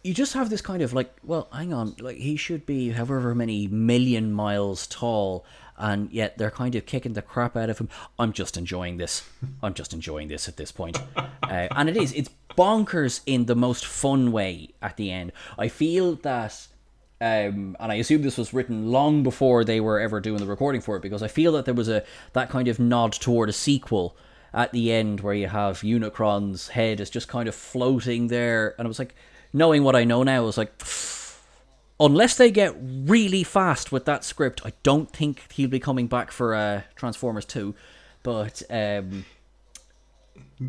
[0.04, 3.34] You just have this kind of like, well, hang on, like he should be however
[3.34, 5.44] many million miles tall,
[5.76, 7.88] and yet they're kind of kicking the crap out of him.
[8.18, 9.28] I'm just enjoying this.
[9.62, 11.26] I'm just enjoying this at this point, uh,
[11.72, 12.12] and it is.
[12.12, 15.32] It's bonkers in the most fun way at the end.
[15.58, 16.68] I feel that
[17.20, 20.82] um, and I assume this was written long before they were ever doing the recording
[20.82, 23.52] for it because I feel that there was a that kind of nod toward a
[23.52, 24.16] sequel
[24.52, 28.86] at the end where you have Unicron's head is just kind of floating there, and
[28.86, 29.14] I was like,
[29.54, 30.72] knowing what I know now, I was like,
[31.98, 36.30] unless they get really fast with that script, I don't think he'll be coming back
[36.30, 37.74] for uh, Transformers Two,
[38.22, 38.62] but.
[38.68, 39.24] Um,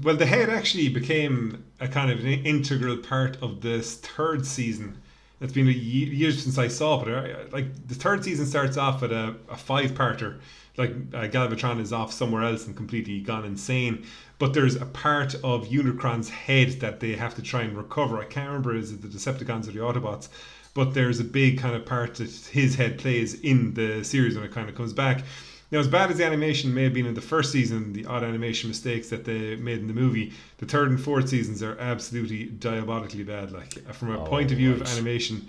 [0.02, 4.98] well, the head actually became a kind of an integral part of this third season
[5.42, 9.04] it's been a years since I saw it, but like the third season starts off
[9.04, 10.40] at a, a five parter.
[10.78, 14.06] Like uh, Galvatron is off somewhere else and completely gone insane.
[14.40, 18.20] But there's a part of Unicron's head that they have to try and recover.
[18.20, 20.28] I can't remember is it the Decepticons or the Autobots,
[20.74, 24.44] but there's a big kind of part that his head plays in the series when
[24.44, 25.24] it kind of comes back.
[25.72, 28.24] Now, as bad as the animation may have been in the first season, the odd
[28.24, 32.46] animation mistakes that they made in the movie, the third and fourth seasons are absolutely
[32.46, 33.52] diabolically bad.
[33.52, 34.82] Like from a oh, point of view right.
[34.82, 35.48] of animation,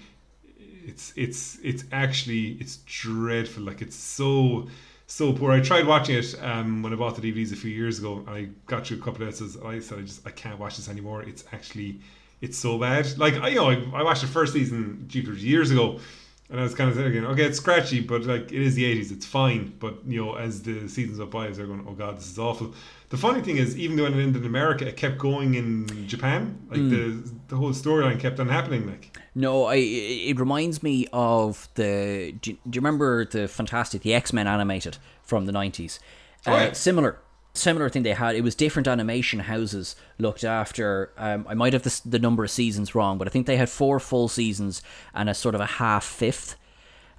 [0.86, 3.64] it's it's it's actually it's dreadful.
[3.64, 4.68] Like it's so
[5.06, 5.52] so poor.
[5.52, 8.24] I tried watching it um, when I bought the DVDs a few years ago.
[8.26, 9.56] I got through a couple of episodes.
[9.58, 11.22] I said I just I can't watch this anymore.
[11.22, 12.00] It's actually
[12.40, 13.16] it's so bad.
[13.16, 16.00] Like I you know I, I watched the first season Jupiter years ago
[16.48, 19.10] and I was kind of thinking, okay, it's scratchy, but like it is the eighties,
[19.10, 19.74] it's fine.
[19.78, 22.74] But you know, as the seasons went by, they're going, oh god, this is awful.
[23.08, 26.58] The funny thing is, even though it ended in America, it kept going in Japan.
[26.70, 26.90] Like mm.
[26.90, 28.86] the the whole storyline kept on happening.
[28.86, 32.34] Like no, I it reminds me of the.
[32.40, 35.98] Do you, do you remember the fantastic the X Men animated from the nineties?
[36.46, 36.72] Oh, uh.
[36.72, 37.18] Similar
[37.56, 38.36] similar thing they had.
[38.36, 41.12] It was different animation houses looked after.
[41.16, 43.68] Um, I might have the, the number of seasons wrong, but I think they had
[43.68, 44.82] four full seasons
[45.14, 46.56] and a sort of a half fifth.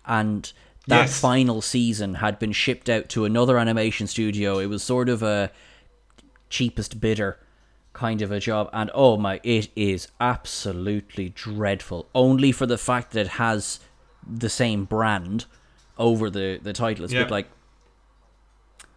[0.05, 0.51] And
[0.87, 1.19] that yes.
[1.19, 4.59] final season had been shipped out to another animation studio.
[4.59, 5.51] It was sort of a
[6.49, 7.39] cheapest bidder
[7.97, 8.69] kind of a job.
[8.71, 12.07] And oh my, it is absolutely dreadful.
[12.15, 13.79] Only for the fact that it has
[14.25, 15.45] the same brand
[15.97, 17.03] over the, the title.
[17.03, 17.21] It's yeah.
[17.21, 17.47] a bit like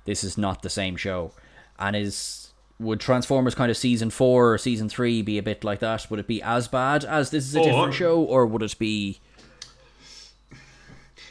[0.05, 1.33] this is not the same show.
[1.79, 5.81] And is would Transformers kind of season four or season three be a bit like
[5.81, 6.11] that?
[6.11, 8.79] Would it be as bad as this is a oh, different show, or would it
[8.79, 9.21] be?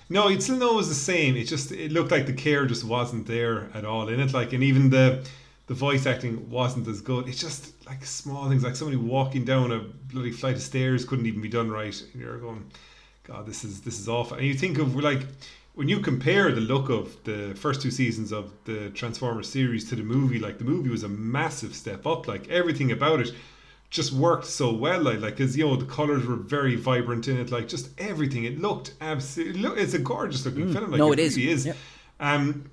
[0.09, 1.35] No, you'd still know it was the same.
[1.35, 4.33] It just it looked like the care just wasn't there at all in it.
[4.33, 5.27] Like, and even the
[5.67, 7.27] the voice acting wasn't as good.
[7.27, 11.25] It's just like small things, like somebody walking down a bloody flight of stairs couldn't
[11.27, 11.99] even be done right.
[12.13, 12.71] And you're going,
[13.23, 14.37] God, this is this is awful.
[14.37, 15.25] And you think of like
[15.79, 19.95] when you compare the look of the first two seasons of the Transformers series to
[19.95, 22.27] the movie, like the movie was a massive step up.
[22.27, 23.31] Like everything about it
[23.89, 25.01] just worked so well.
[25.01, 27.49] Like, like cause you know the colors were very vibrant in it.
[27.49, 28.43] Like just everything.
[28.43, 29.61] It looked absolutely.
[29.61, 30.91] Look, it's a gorgeous looking mm, film.
[30.91, 31.65] Like no, it, it really is.
[31.65, 31.75] is.
[32.19, 32.69] Um,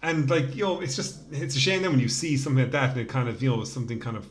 [0.00, 2.72] and like you know, it's just it's a shame then when you see something like
[2.72, 4.26] that and it kind of you know something kind of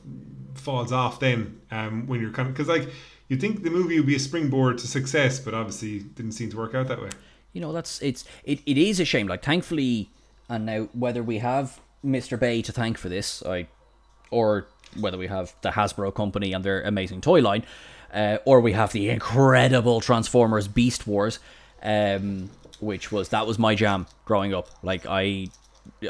[0.56, 2.89] falls off then um, when you're kind of because like
[3.27, 6.57] you think the movie would be a springboard to success, but obviously didn't seem to
[6.57, 7.11] work out that way
[7.57, 10.09] you know that's it's it, it is a shame like thankfully
[10.47, 13.67] and now whether we have mr bay to thank for this i
[14.31, 14.67] or
[14.99, 17.63] whether we have the hasbro company and their amazing toy line
[18.13, 21.39] uh, or we have the incredible transformers beast wars
[21.84, 24.69] um, which was that was my jam growing up.
[24.84, 25.47] Like I,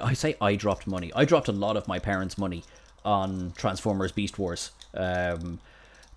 [0.01, 1.11] I say I dropped money.
[1.15, 2.63] I dropped a lot of my parents' money
[3.05, 4.71] on Transformers Beast Wars.
[4.93, 5.59] Um,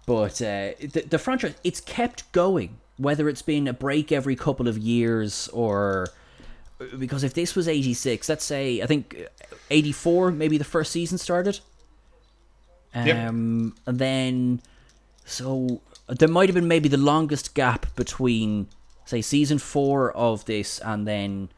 [0.06, 4.68] but uh, the, the franchise it's kept going, whether it's been a break every couple
[4.68, 6.08] of years or
[6.98, 9.16] because if this was 86 let's say i think
[9.70, 11.60] 84 maybe the first season started.
[12.94, 13.16] Um Yep.
[13.86, 14.60] and then
[15.24, 18.66] so there might have been maybe the longest gap between
[19.04, 21.50] say season 4 of this and then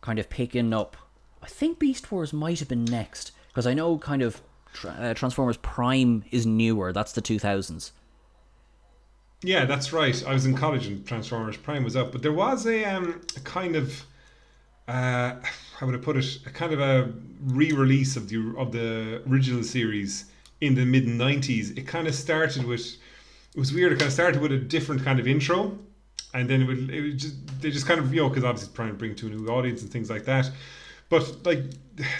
[0.00, 0.96] kind of picking up.
[1.42, 4.40] I think beast wars might have been next because i know kind of
[4.86, 6.92] uh, transformers prime is newer.
[6.92, 7.92] That's the 2000s
[9.42, 10.24] Yeah, that's right.
[10.26, 13.40] I was in college and Transformers Prime was up, but there was a um a
[13.40, 14.04] kind of
[14.86, 15.34] uh
[15.76, 16.38] how would I put it?
[16.46, 17.12] A kind of a
[17.44, 20.26] re-release of the of the original series
[20.60, 21.76] in the mid '90s.
[21.76, 22.86] It kind of started with
[23.54, 23.92] it was weird.
[23.92, 25.76] It kind of started with a different kind of intro,
[26.34, 28.72] and then it would it would just they just kind of you know because obviously
[28.74, 30.50] trying to bring to a new audience and things like that.
[31.08, 31.64] But like,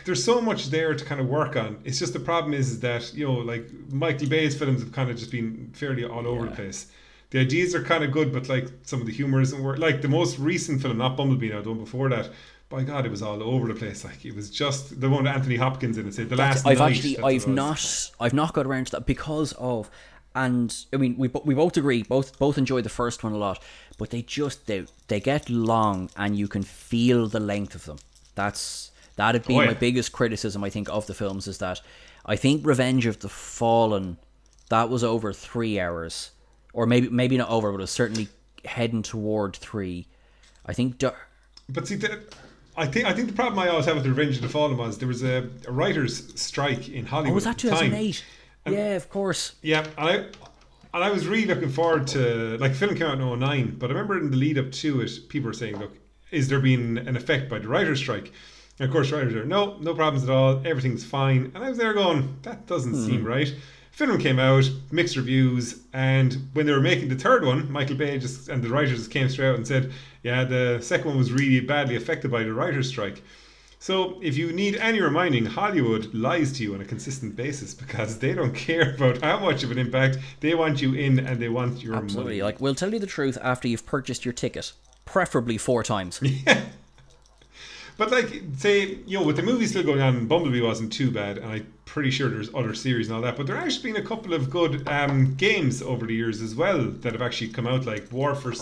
[0.04, 1.78] there's so much there to kind of work on.
[1.84, 5.08] It's just the problem is, is that you know like Michael Bay's films have kind
[5.08, 6.86] of just been fairly all over the place.
[7.32, 9.78] The ideas are kind of good, but like some of the humor isn't work.
[9.78, 12.28] Like the most recent film, not Bumblebee, now the one before that.
[12.68, 14.04] By God, it was all over the place.
[14.04, 16.14] Like it was just the one with Anthony Hopkins in it.
[16.14, 16.66] Say the last.
[16.66, 19.90] I've Night, actually I've not I've not got around to that because of
[20.34, 23.62] and I mean we we both agree both both enjoy the first one a lot
[23.98, 27.98] but they just they they get long and you can feel the length of them.
[28.34, 31.80] That's that'd be Oh, my biggest criticism I think of the films is that
[32.26, 34.18] I think Revenge of the Fallen
[34.68, 36.30] that was over 3 hours
[36.72, 38.28] or maybe maybe not over but it was certainly
[38.64, 40.06] heading toward 3.
[40.66, 41.16] I think Dar-
[41.68, 42.22] But see, the,
[42.76, 44.98] I think I think the problem I always have with Revenge of the Fallen was
[44.98, 47.32] there was a, a writers' strike in Hollywood.
[47.32, 47.90] Oh, was that at time.
[47.90, 48.24] 2008?
[48.66, 49.56] Yeah, of course.
[49.62, 50.14] Yeah, and I
[50.94, 53.94] and I was really looking forward to like film came out in 09, but I
[53.94, 55.92] remember in the lead up to it, people were saying, "Look,
[56.30, 58.32] is there been an effect by the writers' strike?"
[58.78, 61.52] And of course, writers are no, no problems at all, everything's fine.
[61.54, 63.06] And I was there going, "That doesn't hmm.
[63.06, 63.54] seem right."
[63.92, 68.18] Film came out, mixed reviews, and when they were making the third one, Michael Bay
[68.18, 69.92] just and the writers just came straight out and said,
[70.22, 73.22] "Yeah, the second one was really badly affected by the writers' strike."
[73.78, 78.18] So, if you need any reminding, Hollywood lies to you on a consistent basis because
[78.18, 81.50] they don't care about how much of an impact they want you in and they
[81.50, 82.34] want your Absolutely.
[82.34, 82.42] money.
[82.42, 84.72] Like, we'll tell you the truth after you've purchased your ticket,
[85.04, 86.18] preferably four times.
[87.96, 91.38] But like, say, you know, with the movie still going on, Bumblebee wasn't too bad,
[91.38, 93.36] and I'm pretty sure there's other series and all that.
[93.36, 96.84] But there actually been a couple of good um, games over the years as well
[96.84, 98.54] that have actually come out, like War for.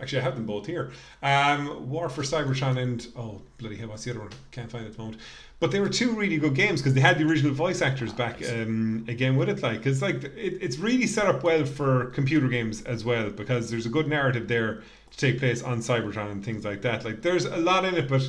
[0.00, 0.90] Actually, I have them both here.
[1.22, 4.30] Um, War for Cybertron and oh bloody hell, what's the other one?
[4.50, 5.20] Can't find it at the moment.
[5.60, 8.42] But they were two really good games because they had the original voice actors back
[8.50, 9.62] um, again with it.
[9.62, 13.70] Like, it's like it, it's really set up well for computer games as well because
[13.70, 14.82] there's a good narrative there
[15.12, 17.04] to take place on Cybertron and things like that.
[17.04, 18.28] Like, there's a lot in it, but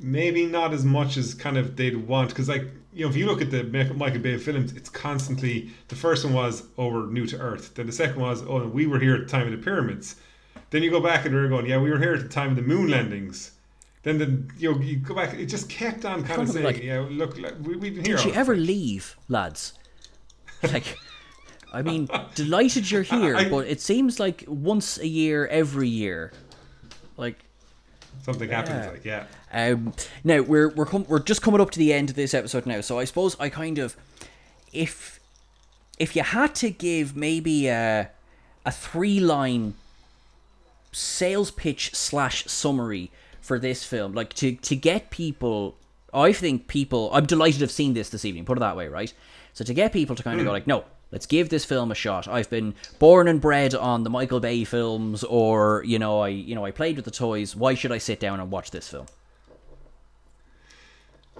[0.00, 3.26] maybe not as much as kind of they'd want because like you know if you
[3.26, 7.26] look at the Michael Bay films it's constantly the first one was oh, over new
[7.26, 9.58] to earth then the second was oh we were here at the time of the
[9.58, 10.16] pyramids
[10.70, 12.56] then you go back and they're going yeah we were here at the time of
[12.56, 13.52] the moon landings
[14.04, 16.82] then the you know you go back it just kept on kind of saying like-
[16.82, 19.74] yeah look like, we, we've been here Did you ever leave, lads?
[20.62, 20.96] Like,
[21.72, 26.32] I mean, delighted you're here, I- but it seems like once a year, every year.
[27.16, 27.44] Like,
[28.22, 28.90] something happens Yeah.
[28.90, 29.94] like yeah Um,
[30.24, 32.80] now we're we're com- we're just coming up to the end of this episode now,
[32.80, 33.96] so I suppose I kind of,
[34.72, 35.20] if
[35.98, 38.10] if you had to give maybe a
[38.66, 39.74] a three line
[40.92, 43.10] sales pitch slash summary
[43.40, 45.76] for this film, like to to get people,
[46.12, 48.44] I think people, I'm delighted to have seen this this evening.
[48.44, 49.12] Put it that way, right?
[49.54, 50.84] So to get people to kind of go like, no.
[51.10, 52.28] Let's give this film a shot.
[52.28, 56.54] I've been born and bred on the Michael Bay films, or you know, I you
[56.54, 57.56] know I played with the toys.
[57.56, 59.06] Why should I sit down and watch this film?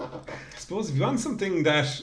[0.00, 2.02] I suppose if you want something that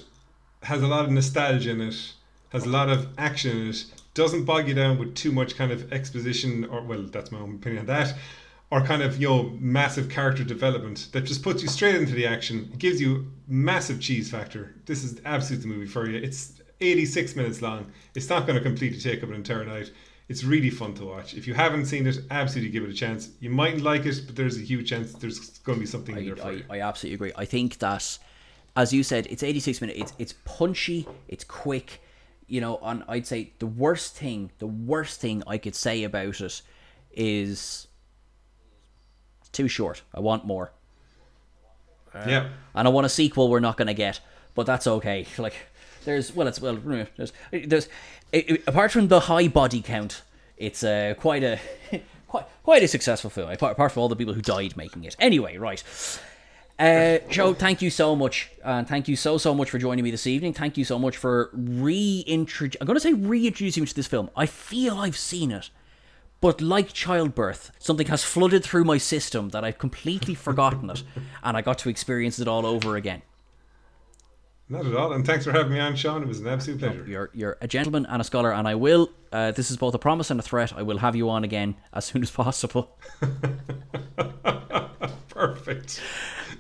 [0.64, 2.14] has a lot of nostalgia in it,
[2.50, 5.72] has a lot of action in it, doesn't bog you down with too much kind
[5.72, 8.16] of exposition, or well, that's my own opinion on that,
[8.72, 12.26] or kind of you know massive character development that just puts you straight into the
[12.26, 12.70] action.
[12.74, 14.76] It gives you massive cheese factor.
[14.86, 16.18] This is absolutely the movie for you.
[16.18, 17.92] It's 86 minutes long.
[18.16, 19.92] It's not going to completely take up an entire night.
[20.28, 21.36] It's really fun to watch.
[21.36, 23.30] If you haven't seen it, absolutely give it a chance.
[23.40, 26.26] You mightn't like it, but there's a huge chance there's going to be something in
[26.26, 26.64] there for I, you.
[26.70, 27.32] I, I absolutely agree.
[27.36, 28.18] I think that,
[28.76, 30.00] as you said, it's 86 minutes.
[30.00, 31.08] It's it's punchy.
[31.28, 32.02] It's quick.
[32.48, 36.42] You know, and I'd say the worst thing, the worst thing I could say about
[36.42, 36.62] it
[37.12, 37.88] is
[39.42, 40.02] it's too short.
[40.14, 40.72] I want more,
[42.14, 42.50] yeah.
[42.74, 44.20] and I want a sequel we're not going to get.
[44.56, 45.28] But that's okay.
[45.38, 45.54] Like,
[46.06, 46.76] there's well, it's well,
[47.18, 47.90] there's there's
[48.68, 50.22] apart from the high body count,
[50.58, 51.60] it's uh, quite a.
[52.28, 55.16] Quite quite a successful film, apart, apart from all the people who died making it.
[55.20, 55.84] Anyway, right.
[56.78, 60.12] Uh, Joe, thank you so much, and thank you so so much for joining me
[60.12, 60.52] this evening.
[60.52, 62.82] Thank you so much for reintroducing.
[62.82, 64.30] I'm going to say reintroducing me to this film.
[64.36, 65.70] I feel I've seen it,
[66.42, 71.04] but like childbirth, something has flooded through my system that I've completely forgotten it,
[71.44, 73.22] and I got to experience it all over again.
[74.68, 75.14] Not at all.
[75.14, 76.24] And thanks for having me on, Sean.
[76.24, 77.06] It was an absolute pleasure.
[77.08, 79.12] You're you're a gentleman and a scholar, and I will.
[79.32, 80.74] Uh, this is both a promise and a threat.
[80.76, 82.98] I will have you on again as soon as possible.
[85.30, 86.02] Perfect.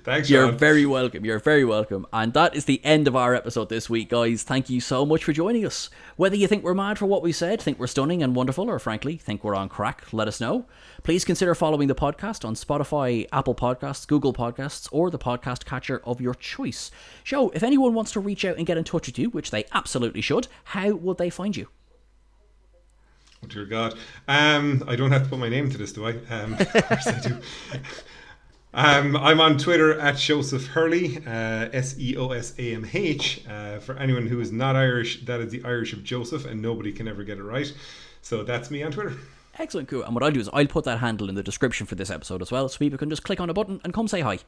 [0.06, 0.58] Thanks, You're Sean.
[0.60, 1.26] very welcome.
[1.26, 2.06] You're very welcome.
[2.14, 4.44] And that is the end of our episode this week, guys.
[4.44, 5.90] Thank you so much for joining us.
[6.16, 8.78] Whether you think we're mad for what we said, think we're stunning and wonderful, or
[8.78, 10.68] frankly, think we're on crack, let us know.
[11.02, 16.00] Please consider following the podcast on Spotify, Apple Podcasts, Google Podcasts, or the podcast catcher
[16.04, 16.92] of your choice.
[17.24, 19.66] Joe, if anyone wants to reach out and get in touch with you, which they
[19.74, 21.68] absolutely should, how would they find you?
[23.44, 23.96] Oh, dear God.
[24.28, 26.12] Um, I don't have to put my name to this, do I?
[26.30, 27.38] Um, of course I do.
[28.78, 33.42] Um, I'm on Twitter at Seosamh Hurley, uh, S E O S A M H.
[33.50, 36.92] Uh, for anyone who is not Irish, that is the Irish of Joseph, and nobody
[36.92, 37.74] can ever get it right.
[38.22, 39.14] So that's me on Twitter.
[39.58, 40.04] Excellent, cool.
[40.04, 42.42] And what I'll do is I'll put that handle in the description for this episode
[42.42, 44.40] as well, so people can just click on a button and come say hi.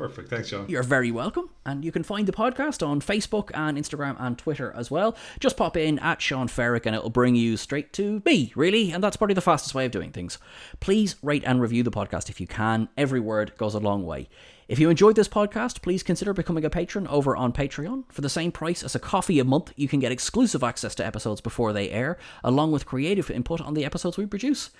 [0.00, 0.30] Perfect.
[0.30, 0.66] Thanks, Sean.
[0.68, 1.50] You're very welcome.
[1.66, 5.16] And you can find the podcast on Facebook and Instagram and Twitter as well.
[5.40, 8.92] Just pop in at Sean Ferrick and it'll bring you straight to me, really.
[8.92, 10.38] And that's probably the fastest way of doing things.
[10.80, 12.88] Please rate and review the podcast if you can.
[12.96, 14.28] Every word goes a long way.
[14.68, 18.04] If you enjoyed this podcast, please consider becoming a patron over on Patreon.
[18.08, 21.04] For the same price as a coffee a month, you can get exclusive access to
[21.04, 24.70] episodes before they air, along with creative input on the episodes we produce.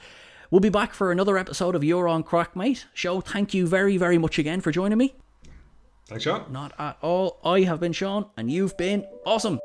[0.50, 2.86] We'll be back for another episode of You're on Crack, mate.
[2.92, 5.14] Show, thank you very, very much again for joining me.
[6.08, 6.50] Thanks, Sean.
[6.50, 7.38] Not at all.
[7.44, 9.60] I have been Sean, and you've been awesome.